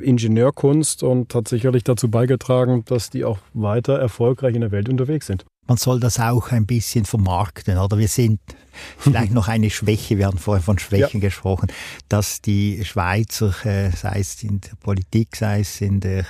Ingenieurkunst 0.01 1.03
und 1.03 1.35
hat 1.35 1.49
sicherlich 1.49 1.85
dazu 1.85 2.11
beigetragen, 2.11 2.85
dass 2.85 3.11
die 3.11 3.25
auch 3.25 3.39
weiter 3.55 3.99
erfolgreich 3.99 4.55
in 4.55 4.61
der 4.61 4.71
Welt 4.71 4.89
unterwegs 4.89 5.27
sind. 5.27 5.45
Man 5.67 5.77
soll 5.77 6.01
das 6.01 6.19
auch 6.19 6.51
ein 6.51 6.67
bisschen 6.67 7.05
vermarkten, 7.05 7.79
oder? 7.79 7.99
Wir 7.99 8.09
sind 8.09 8.41
vielleicht 8.99 9.33
noch 9.33 9.49
eine 9.49 9.71
Schwäche, 9.71 10.19
wir 10.19 10.27
haben 10.27 10.39
vorher 10.39 10.63
von 10.63 10.79
Schwächen 10.79 11.21
ja. 11.21 11.29
gesprochen, 11.29 11.69
dass 12.09 12.41
die 12.41 12.85
Schweizer, 12.85 13.55
äh, 13.65 13.91
sei 13.91 14.21
es 14.21 14.43
in 14.43 14.61
der 14.61 14.75
Politik, 14.81 15.37
sei 15.37 15.61
es 15.61 15.81
in 15.81 16.01
der 16.01 16.25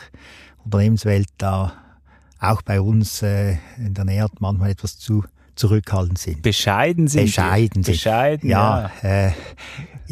Unternehmenswelt, 0.64 1.28
da 1.38 1.72
auch 2.38 2.62
bei 2.62 2.80
uns 2.80 3.22
äh, 3.22 3.56
in 3.78 3.94
der 3.94 4.04
Nähe 4.04 4.26
manchmal 4.40 4.70
etwas 4.70 4.98
zu 4.98 5.24
zurückhaltend 5.54 6.18
sind. 6.18 6.42
Bescheiden 6.42 7.08
sind. 7.08 7.26
Bescheiden 7.26 7.82
sind. 7.82 7.94
Bescheiden, 7.94 8.48
ja. 8.48 8.90
Ja, 9.02 9.26
äh, 9.26 9.32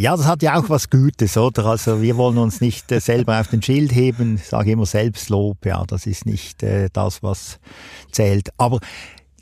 ja, 0.01 0.17
das 0.17 0.27
hat 0.27 0.43
ja 0.43 0.59
auch 0.59 0.71
was 0.71 0.89
Gutes, 0.89 1.37
oder? 1.37 1.67
Also 1.67 2.01
wir 2.01 2.17
wollen 2.17 2.39
uns 2.39 2.63
nicht 2.63 2.91
äh, 2.91 3.01
selber 3.01 3.39
auf 3.39 3.49
den 3.49 3.63
Schild 3.63 3.95
heben. 3.95 4.37
Ich 4.37 4.47
sage 4.47 4.73
immer 4.73 4.87
Selbstlob, 4.87 5.67
ja, 5.67 5.85
das 5.87 6.07
ist 6.07 6.25
nicht 6.25 6.63
äh, 6.63 6.89
das, 6.91 7.23
was 7.23 7.61
zählt. 8.11 8.49
Aber 8.57 8.81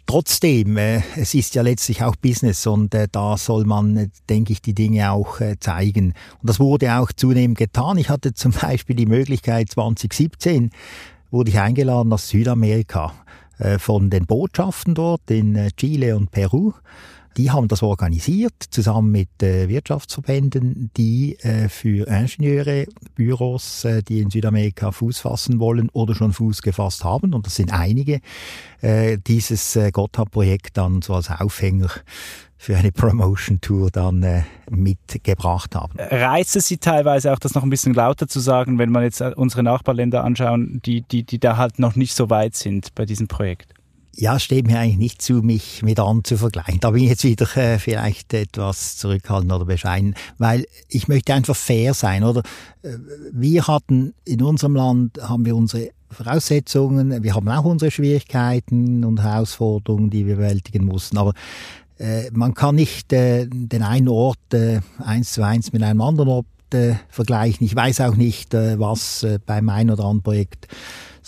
trotzdem, 0.07 0.77
äh, 0.77 1.03
es 1.15 1.35
ist 1.35 1.55
ja 1.55 1.63
letztlich 1.63 2.03
auch 2.03 2.17
Business 2.17 2.67
und 2.67 2.93
äh, 2.93 3.07
da 3.11 3.37
soll 3.37 3.67
man, 3.67 3.97
äh, 3.97 4.09
denke 4.29 4.53
ich, 4.53 4.61
die 4.61 4.75
Dinge 4.75 5.13
auch 5.13 5.41
äh, 5.41 5.61
zeigen. 5.61 6.15
Und 6.41 6.51
das 6.51 6.59
wurde 6.59 6.93
auch 6.99 7.13
zunehmend 7.13 7.57
getan. 7.57 7.97
Ich 7.97 8.09
hatte 8.09 8.35
zum 8.35 8.51
Beispiel 8.51 8.97
die 8.97 9.07
Möglichkeit 9.07 9.71
2017 9.71 10.71
wurde 11.31 11.51
ich 11.51 11.61
eingeladen 11.61 12.09
nach 12.09 12.19
Südamerika 12.19 13.13
äh, 13.59 13.79
von 13.79 14.11
den 14.11 14.27
Botschaften 14.27 14.97
dort 14.97 15.31
in 15.31 15.55
äh, 15.55 15.71
Chile 15.77 16.17
und 16.17 16.33
Peru 16.33 16.73
die 17.39 17.53
haben 17.53 17.69
das 17.69 17.83
organisiert, 17.83 18.53
zusammen 18.71 19.13
mit 19.13 19.43
äh, 19.43 19.69
Wirtschaftsverbänden, 19.69 20.91
die 20.97 21.39
äh, 21.39 21.69
für 21.69 22.09
Ingenieure, 22.09 22.87
Büros, 23.15 23.85
äh, 23.85 24.03
die 24.03 24.19
in 24.21 24.31
Südamerika 24.31 24.91
Fuß 24.91 25.21
fassen 25.21 25.61
wollen 25.61 25.89
oder 25.93 26.17
schon 26.17 26.33
Fuß 26.33 26.63
gefasst 26.63 27.05
haben, 27.05 27.33
und 27.35 27.47
das 27.47 27.55
sind 27.55 27.73
einige, 27.73 28.21
äh, 28.81 29.19
dieses 29.25 29.77
äh, 29.77 29.93
Gotthard-Projekt 29.93 30.77
dann 30.77 31.01
so 31.01 31.15
als 31.15 31.31
Aufhänger 31.31 31.91
für 32.57 32.77
eine 32.77 32.91
Promotion-Tour 32.91 33.93
dann 33.93 34.25
äh, 34.25 34.43
mitgebracht 34.69 35.77
haben. 35.77 35.97
Reizt 35.97 36.57
es 36.57 36.67
Sie 36.67 36.79
teilweise 36.79 37.33
auch, 37.33 37.39
das 37.39 37.55
noch 37.55 37.63
ein 37.63 37.71
bisschen 37.71 37.95
lauter 37.95 38.27
zu 38.27 38.41
sagen, 38.41 38.79
wenn 38.79 38.91
man 38.91 39.05
jetzt 39.05 39.21
äh, 39.21 39.33
unsere 39.37 39.63
Nachbarländer 39.63 40.25
anschauen, 40.25 40.83
die, 40.85 41.03
die, 41.03 41.23
die 41.23 41.39
da 41.39 41.57
halt 41.57 41.79
noch 41.79 41.95
nicht 41.95 42.15
so 42.15 42.31
weit 42.31 42.57
sind 42.57 42.97
bei 42.97 43.07
diesem 43.07 43.29
Projekt? 43.29 43.78
Ja, 44.21 44.41
steht 44.41 44.67
mir 44.67 44.81
eigentlich 44.81 44.99
nicht 44.99 45.23
zu, 45.23 45.35
mich 45.35 45.85
mit 45.85 46.01
anderen 46.01 46.25
zu 46.25 46.37
vergleichen. 46.37 46.81
Da 46.81 46.91
bin 46.91 47.05
ich 47.05 47.11
jetzt 47.11 47.23
wieder 47.23 47.57
äh, 47.57 47.79
vielleicht 47.79 48.35
etwas 48.35 48.97
zurückhaltend 48.97 49.53
oder 49.53 49.65
bescheiden, 49.65 50.17
weil 50.39 50.67
ich 50.89 51.07
möchte 51.07 51.35
einfach 51.35 51.55
fair 51.55 51.95
sein, 51.95 52.25
oder? 52.25 52.43
Äh, 52.83 52.97
wir 53.33 53.69
hatten 53.69 54.15
in 54.25 54.43
unserem 54.43 54.75
Land, 54.75 55.21
haben 55.23 55.45
wir 55.45 55.55
unsere 55.55 55.91
Voraussetzungen, 56.11 57.23
wir 57.23 57.33
haben 57.37 57.49
auch 57.49 57.65
unsere 57.65 57.93
Schwierigkeiten 57.93 59.05
und 59.05 59.23
Herausforderungen, 59.23 60.11
die 60.11 60.27
wir 60.27 60.35
bewältigen 60.35 60.85
mussten, 60.85 61.17
aber 61.17 61.33
äh, 61.99 62.29
man 62.33 62.55
kann 62.55 62.75
nicht 62.75 63.13
äh, 63.13 63.47
den 63.49 63.85
einen 63.85 64.09
Ort 64.09 64.53
äh, 64.53 64.81
eins 64.99 65.33
zu 65.33 65.45
eins 65.45 65.73
mit 65.73 65.85
einem 65.85 66.01
anderen 66.01 66.29
Ort 66.29 66.47
äh, 66.75 66.95
vergleichen. 67.09 67.65
Ich 67.65 67.77
weiß 67.77 68.01
auch 68.01 68.17
nicht, 68.17 68.53
äh, 68.53 68.81
was 68.81 69.23
äh, 69.23 69.39
beim 69.47 69.69
einen 69.69 69.91
oder 69.91 70.03
anderen 70.03 70.23
Projekt 70.23 70.67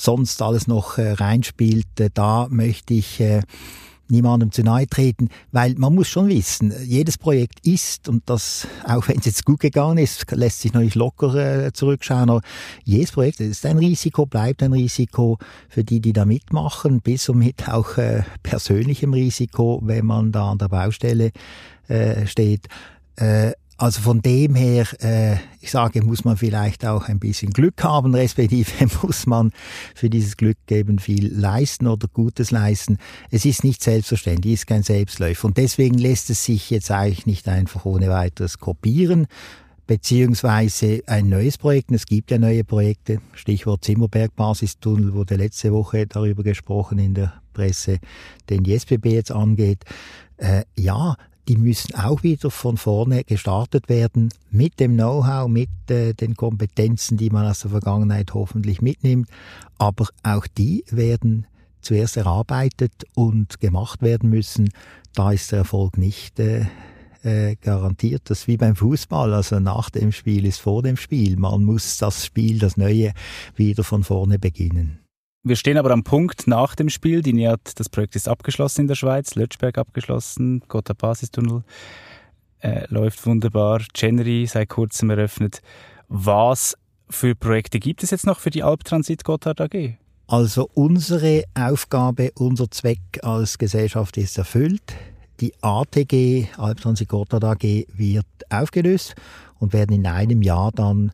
sonst 0.01 0.41
alles 0.43 0.67
noch 0.67 0.99
äh, 0.99 1.13
reinspielt. 1.13 2.01
Äh, 2.01 2.11
da 2.13 2.49
möchte 2.51 2.95
ich 2.95 3.21
äh, 3.21 3.43
niemandem 4.09 4.51
zu 4.51 4.63
nahe 4.63 4.87
treten, 4.89 5.29
weil 5.53 5.75
man 5.75 5.95
muss 5.95 6.09
schon 6.09 6.29
wissen, 6.29 6.75
jedes 6.85 7.17
Projekt 7.17 7.65
ist, 7.67 8.09
und 8.09 8.29
das, 8.29 8.67
auch 8.85 9.07
wenn 9.09 9.19
es 9.19 9.27
jetzt 9.27 9.45
gut 9.45 9.61
gegangen 9.61 9.99
ist, 9.99 10.29
lässt 10.33 10.61
sich 10.61 10.73
noch 10.73 10.81
nicht 10.81 10.97
locker 10.97 11.35
äh, 11.67 11.73
zurückschauen, 11.73 12.29
aber 12.29 12.41
jedes 12.85 13.13
Projekt 13.13 13.41
ist 13.41 13.65
ein 13.67 13.79
Risiko, 13.79 14.27
bleibt 14.27 14.63
ein 14.63 14.73
Risiko 14.73 15.39
für 15.69 15.85
die, 15.85 16.01
die 16.01 16.13
da 16.13 16.25
mitmachen, 16.25 17.01
bis 17.01 17.29
und 17.29 17.39
mit 17.39 17.69
auch 17.69 17.97
äh, 17.99 18.23
persönlichem 18.43 19.13
Risiko, 19.13 19.81
wenn 19.85 20.07
man 20.07 20.33
da 20.33 20.51
an 20.51 20.59
der 20.59 20.69
Baustelle 20.69 21.31
äh, 21.89 22.27
steht. 22.27 22.67
Äh, 23.17 23.53
also 23.81 24.03
von 24.03 24.21
dem 24.21 24.55
her, 24.55 24.87
äh, 25.01 25.37
ich 25.62 25.71
sage, 25.71 26.05
muss 26.05 26.23
man 26.23 26.37
vielleicht 26.37 26.85
auch 26.85 27.09
ein 27.09 27.19
bisschen 27.19 27.51
Glück 27.51 27.83
haben, 27.83 28.14
respektive 28.14 28.71
muss 29.03 29.27
man 29.27 29.53
für 29.95 30.11
dieses 30.11 30.37
Glück 30.37 30.59
eben 30.69 30.99
viel 30.99 31.35
leisten 31.35 31.87
oder 31.87 32.07
Gutes 32.12 32.51
leisten. 32.51 32.99
Es 33.31 33.47
ist 33.47 33.64
nicht 33.64 33.83
selbstverständlich, 33.83 34.53
ist 34.55 34.66
kein 34.66 34.83
Selbstläufer. 34.83 35.47
Und 35.47 35.57
deswegen 35.57 35.97
lässt 35.97 36.29
es 36.29 36.45
sich 36.45 36.69
jetzt 36.69 36.90
eigentlich 36.90 37.25
nicht 37.25 37.49
einfach 37.49 37.87
ohne 37.87 38.11
weiteres 38.11 38.59
kopieren, 38.59 39.27
beziehungsweise 39.87 41.01
ein 41.07 41.31
neues 41.31 41.57
Projekt. 41.57 41.90
Es 41.90 42.05
gibt 42.05 42.31
ja 42.31 42.38
neue 42.38 42.64
Projekte, 42.64 43.23
Stichwort 43.33 43.83
Zimmerberg-Basistunnel, 43.83 45.14
wurde 45.14 45.37
letzte 45.37 45.73
Woche 45.73 46.07
darüber 46.07 46.43
gesprochen 46.43 46.99
in 46.99 47.14
der 47.14 47.33
Presse, 47.55 47.99
den 48.51 48.62
die 48.62 48.75
SBB 48.75 49.07
jetzt 49.07 49.33
angeht. 49.33 49.85
Äh, 50.37 50.64
ja, 50.77 51.16
die 51.51 51.57
müssen 51.57 51.97
auch 51.97 52.23
wieder 52.23 52.49
von 52.49 52.77
vorne 52.77 53.25
gestartet 53.25 53.89
werden 53.89 54.29
mit 54.53 54.79
dem 54.79 54.95
Know-how, 54.95 55.49
mit 55.49 55.69
äh, 55.91 56.13
den 56.13 56.37
Kompetenzen, 56.37 57.17
die 57.17 57.29
man 57.29 57.45
aus 57.45 57.63
der 57.63 57.73
Vergangenheit 57.73 58.35
hoffentlich 58.35 58.81
mitnimmt. 58.81 59.29
Aber 59.77 60.07
auch 60.23 60.47
die 60.47 60.85
werden 60.93 61.49
zuerst 61.81 62.17
erarbeitet 62.17 62.93
und 63.17 63.59
gemacht 63.59 64.01
werden 64.01 64.31
müssen. 64.31 64.71
Da 65.13 65.33
ist 65.33 65.51
der 65.51 65.59
Erfolg 65.61 65.99
nicht 65.99 66.39
äh, 66.39 66.67
äh, 67.25 67.57
garantiert. 67.57 68.31
Das 68.31 68.43
ist 68.43 68.47
wie 68.47 68.57
beim 68.57 68.77
Fußball. 68.77 69.35
Also 69.35 69.59
nach 69.59 69.91
dem 69.91 70.13
Spiel 70.13 70.47
ist 70.47 70.61
vor 70.61 70.85
dem 70.85 70.97
Spiel. 70.97 71.37
Man 71.37 71.65
muss 71.65 71.99
das 71.99 72.27
Spiel, 72.27 72.61
das 72.61 72.77
Neue, 72.77 73.13
wieder 73.57 73.83
von 73.83 74.05
vorne 74.05 74.39
beginnen. 74.39 75.00
Wir 75.42 75.57
stehen 75.57 75.79
aber 75.79 75.90
am 75.92 76.05
Punkt 76.05 76.46
nach 76.46 76.74
dem 76.74 76.90
Spiel. 76.90 77.22
Die 77.22 77.33
NEAT, 77.33 77.81
das 77.81 77.88
Projekt 77.88 78.14
ist 78.14 78.29
abgeschlossen 78.29 78.83
in 78.83 78.88
der 78.88 78.94
Schweiz, 78.94 79.35
Lötschberg 79.37 79.79
abgeschlossen, 79.79 80.62
Gotthard 80.68 80.98
Basistunnel 80.98 81.62
äh, 82.61 82.85
läuft 82.88 83.24
wunderbar, 83.24 83.81
Chenery 83.94 84.46
seit 84.46 84.68
kurzem 84.68 85.09
eröffnet. 85.09 85.62
Was 86.09 86.76
für 87.09 87.35
Projekte 87.35 87.79
gibt 87.79 88.03
es 88.03 88.11
jetzt 88.11 88.26
noch 88.26 88.38
für 88.38 88.50
die 88.50 88.62
Alptransit 88.62 89.24
Gotthard 89.24 89.62
AG? 89.62 89.94
Also 90.26 90.68
unsere 90.74 91.44
Aufgabe, 91.55 92.33
unser 92.35 92.70
Zweck 92.70 93.00
als 93.22 93.57
Gesellschaft 93.57 94.18
ist 94.18 94.37
erfüllt. 94.37 94.94
Die 95.40 95.55
ATG, 95.62 96.48
Alptransit 96.59 97.09
Gotthard 97.09 97.44
AG, 97.44 97.87
wird 97.94 98.26
aufgelöst 98.50 99.14
und 99.59 99.72
werden 99.72 99.96
in 99.96 100.07
einem 100.07 100.42
Jahr 100.42 100.70
dann 100.70 101.12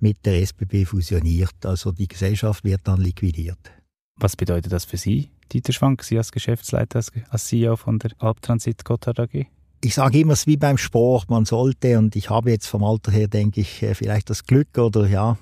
mit 0.00 0.24
der 0.24 0.40
SBB 0.42 0.84
fusioniert. 0.86 1.64
Also 1.64 1.92
die 1.92 2.08
Gesellschaft 2.08 2.64
wird 2.64 2.80
dann 2.84 3.00
liquidiert. 3.00 3.58
Was 4.16 4.36
bedeutet 4.36 4.72
das 4.72 4.84
für 4.84 4.96
Sie, 4.96 5.30
Dieter 5.52 5.72
Schwank, 5.72 6.04
Sie 6.04 6.18
als 6.18 6.30
Geschäftsleiter, 6.30 7.02
als 7.30 7.46
CEO 7.46 7.76
von 7.76 7.98
der 7.98 8.12
Alptransit 8.18 8.84
Gotthard 8.84 9.18
AG? 9.18 9.46
Ich 9.82 9.94
sage 9.94 10.20
immer, 10.20 10.34
es 10.34 10.40
ist 10.40 10.46
wie 10.46 10.58
beim 10.58 10.76
Sport, 10.76 11.30
man 11.30 11.46
sollte, 11.46 11.98
und 11.98 12.14
ich 12.14 12.28
habe 12.28 12.50
jetzt 12.50 12.66
vom 12.66 12.84
Alter 12.84 13.12
her, 13.12 13.28
denke 13.28 13.62
ich, 13.62 13.82
äh, 13.82 13.94
vielleicht 13.94 14.28
das 14.28 14.44
Glück 14.44 14.76
oder 14.76 15.06
ja, 15.06 15.38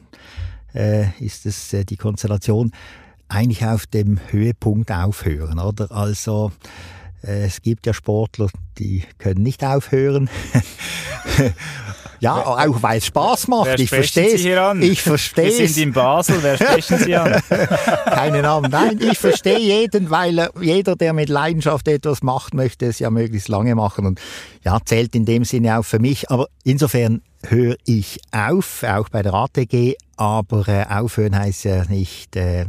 äh, 0.74 1.08
ist 1.18 1.44
es 1.44 1.72
äh, 1.72 1.84
die 1.84 1.96
Konstellation, 1.96 2.70
eigentlich 3.26 3.64
auf 3.66 3.86
dem 3.86 4.20
Höhepunkt 4.30 4.92
aufhören, 4.92 5.58
oder? 5.58 5.90
Also, 5.90 6.52
es 7.20 7.60
gibt 7.62 7.84
ja 7.84 7.92
Sportler, 7.92 8.48
die 8.78 9.02
können 9.18 9.42
nicht 9.42 9.64
aufhören. 9.64 10.30
Ja, 12.20 12.34
auch 12.34 12.82
weil 12.82 12.98
es 12.98 13.06
Spaß 13.06 13.48
macht. 13.48 13.66
Wer 13.66 13.78
ich 13.78 13.88
verstehe 13.88 14.34
es. 14.34 14.44
Ich 14.82 15.02
verstehe 15.02 15.46
Wir 15.46 15.68
sind 15.68 15.76
in 15.76 15.92
Basel, 15.92 16.38
wer 16.42 16.56
sprechen 16.56 16.98
Sie 16.98 17.14
an? 17.14 17.40
Keine 18.06 18.42
Namen. 18.42 18.70
Nein, 18.70 18.98
ich 19.00 19.18
verstehe 19.18 19.58
jeden, 19.58 20.10
weil 20.10 20.48
jeder, 20.60 20.96
der 20.96 21.12
mit 21.12 21.28
Leidenschaft 21.28 21.86
etwas 21.86 22.22
macht, 22.22 22.54
möchte 22.54 22.86
es 22.86 22.98
ja 22.98 23.10
möglichst 23.10 23.48
lange 23.48 23.74
machen. 23.74 24.06
Und 24.06 24.20
ja, 24.64 24.78
zählt 24.84 25.14
in 25.14 25.26
dem 25.26 25.44
Sinne 25.44 25.78
auch 25.78 25.84
für 25.84 26.00
mich. 26.00 26.30
Aber 26.30 26.48
insofern 26.64 27.22
höre 27.46 27.76
ich 27.84 28.20
auf, 28.32 28.82
auch 28.82 29.08
bei 29.10 29.22
der 29.22 29.34
ATG. 29.34 29.94
Aber 30.16 30.66
äh, 30.66 30.86
aufhören 30.88 31.38
heißt 31.38 31.64
ja 31.64 31.84
nicht 31.84 32.34
äh, 32.34 32.66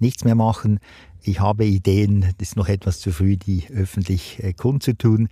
nichts 0.00 0.24
mehr 0.24 0.34
machen. 0.34 0.80
Ich 1.22 1.40
habe 1.40 1.64
Ideen, 1.66 2.22
das 2.38 2.48
ist 2.48 2.56
noch 2.56 2.68
etwas 2.68 3.00
zu 3.00 3.12
früh, 3.12 3.36
die 3.36 3.64
öffentlich 3.72 4.42
äh, 4.42 4.52
kundzutun. 4.54 5.28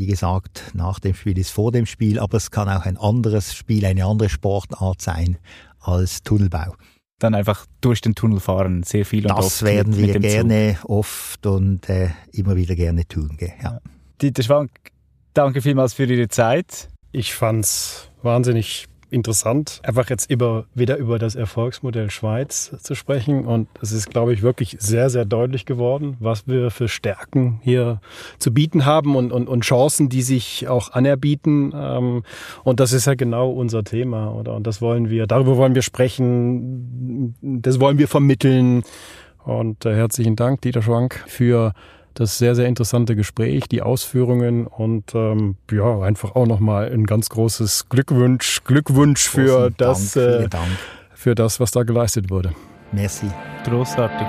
Wie 0.00 0.06
gesagt, 0.06 0.70
nach 0.72 0.98
dem 0.98 1.12
Spiel 1.12 1.36
ist 1.36 1.50
vor 1.50 1.72
dem 1.72 1.84
Spiel, 1.84 2.18
aber 2.18 2.38
es 2.38 2.50
kann 2.50 2.70
auch 2.70 2.86
ein 2.86 2.96
anderes 2.96 3.54
Spiel, 3.54 3.84
eine 3.84 4.06
andere 4.06 4.30
Sportart 4.30 5.02
sein 5.02 5.36
als 5.78 6.22
Tunnelbau. 6.22 6.74
Dann 7.18 7.34
einfach 7.34 7.66
durch 7.82 8.00
den 8.00 8.14
Tunnel 8.14 8.40
fahren, 8.40 8.82
sehr 8.82 9.04
viel 9.04 9.26
und 9.26 9.36
Das 9.36 9.44
oft 9.44 9.62
werden 9.62 9.98
wir 9.98 10.06
mit 10.06 10.14
dem 10.14 10.22
gerne 10.22 10.78
oft 10.84 11.44
und 11.44 11.86
äh, 11.90 12.08
immer 12.32 12.56
wieder 12.56 12.76
gerne 12.76 13.06
tun. 13.06 13.36
Gell? 13.36 13.52
Ja. 13.62 13.78
Dieter 14.22 14.42
Schwank, 14.42 14.70
danke 15.34 15.60
vielmals 15.60 15.92
für 15.92 16.06
Ihre 16.06 16.28
Zeit. 16.28 16.88
Ich 17.12 17.34
fand's 17.34 18.08
wahnsinnig 18.22 18.86
interessant, 19.10 19.80
einfach 19.82 20.08
jetzt 20.10 20.30
über, 20.30 20.64
wieder 20.74 20.96
über 20.96 21.18
das 21.18 21.34
Erfolgsmodell 21.34 22.10
Schweiz 22.10 22.74
zu 22.82 22.94
sprechen. 22.94 23.46
Und 23.46 23.68
es 23.80 23.92
ist, 23.92 24.10
glaube 24.10 24.32
ich, 24.32 24.42
wirklich 24.42 24.76
sehr, 24.78 25.10
sehr 25.10 25.24
deutlich 25.24 25.66
geworden, 25.66 26.16
was 26.20 26.46
wir 26.46 26.70
für 26.70 26.88
Stärken 26.88 27.60
hier 27.62 28.00
zu 28.38 28.52
bieten 28.52 28.84
haben 28.84 29.16
und, 29.16 29.32
und, 29.32 29.48
und 29.48 29.62
Chancen, 29.62 30.08
die 30.08 30.22
sich 30.22 30.68
auch 30.68 30.92
anerbieten. 30.92 31.72
Ähm, 31.74 32.22
und 32.64 32.80
das 32.80 32.92
ist 32.92 33.06
ja 33.06 33.14
genau 33.14 33.50
unser 33.50 33.84
Thema, 33.84 34.34
oder? 34.34 34.54
Und 34.54 34.66
das 34.66 34.80
wollen 34.80 35.10
wir, 35.10 35.26
darüber 35.26 35.56
wollen 35.56 35.74
wir 35.74 35.82
sprechen, 35.82 37.34
das 37.40 37.80
wollen 37.80 37.98
wir 37.98 38.08
vermitteln. 38.08 38.82
Und 39.44 39.86
äh, 39.86 39.94
herzlichen 39.94 40.36
Dank, 40.36 40.60
Dieter 40.60 40.82
Schwank, 40.82 41.24
für 41.26 41.72
das 42.14 42.38
sehr, 42.38 42.54
sehr 42.54 42.66
interessante 42.66 43.16
Gespräch, 43.16 43.68
die 43.68 43.82
Ausführungen 43.82 44.66
und 44.66 45.14
ähm, 45.14 45.56
ja, 45.70 46.00
einfach 46.00 46.34
auch 46.34 46.46
nochmal 46.46 46.90
ein 46.92 47.06
ganz 47.06 47.28
großes 47.28 47.88
Glückwunsch, 47.88 48.62
Glückwunsch 48.64 49.28
für 49.28 49.70
das, 49.76 50.12
Dank, 50.12 50.44
äh, 50.44 50.48
Dank. 50.48 50.66
für 51.14 51.34
das, 51.34 51.60
was 51.60 51.70
da 51.70 51.82
geleistet 51.82 52.30
wurde. 52.30 52.52
Merci. 52.92 53.26
Großartig. 53.64 54.26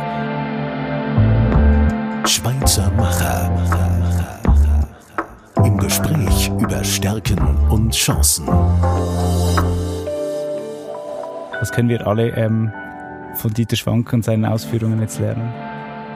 Schweizer 2.25 2.91
Macher. 2.91 3.49
Im 5.65 5.77
Gespräch 5.77 6.51
über 6.59 6.83
Stärken 6.83 7.39
und 7.69 7.93
Chancen. 7.93 8.47
Was 11.59 11.71
können 11.71 11.89
wir 11.89 12.07
alle 12.07 12.29
ähm, 12.29 12.71
von 13.35 13.53
Dieter 13.53 13.75
Schwank 13.75 14.11
und 14.13 14.23
seinen 14.23 14.45
Ausführungen 14.45 14.99
jetzt 15.01 15.19
lernen? 15.19 15.53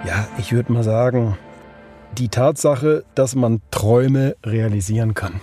Ja, 0.06 0.28
ich 0.38 0.52
würde 0.54 0.72
mal 0.72 0.84
sagen, 0.84 1.38
die 2.16 2.30
Tatsache, 2.30 3.04
dass 3.16 3.36
man 3.36 3.62
Träume 3.72 4.36
realisieren 4.44 5.14
kann. 5.14 5.42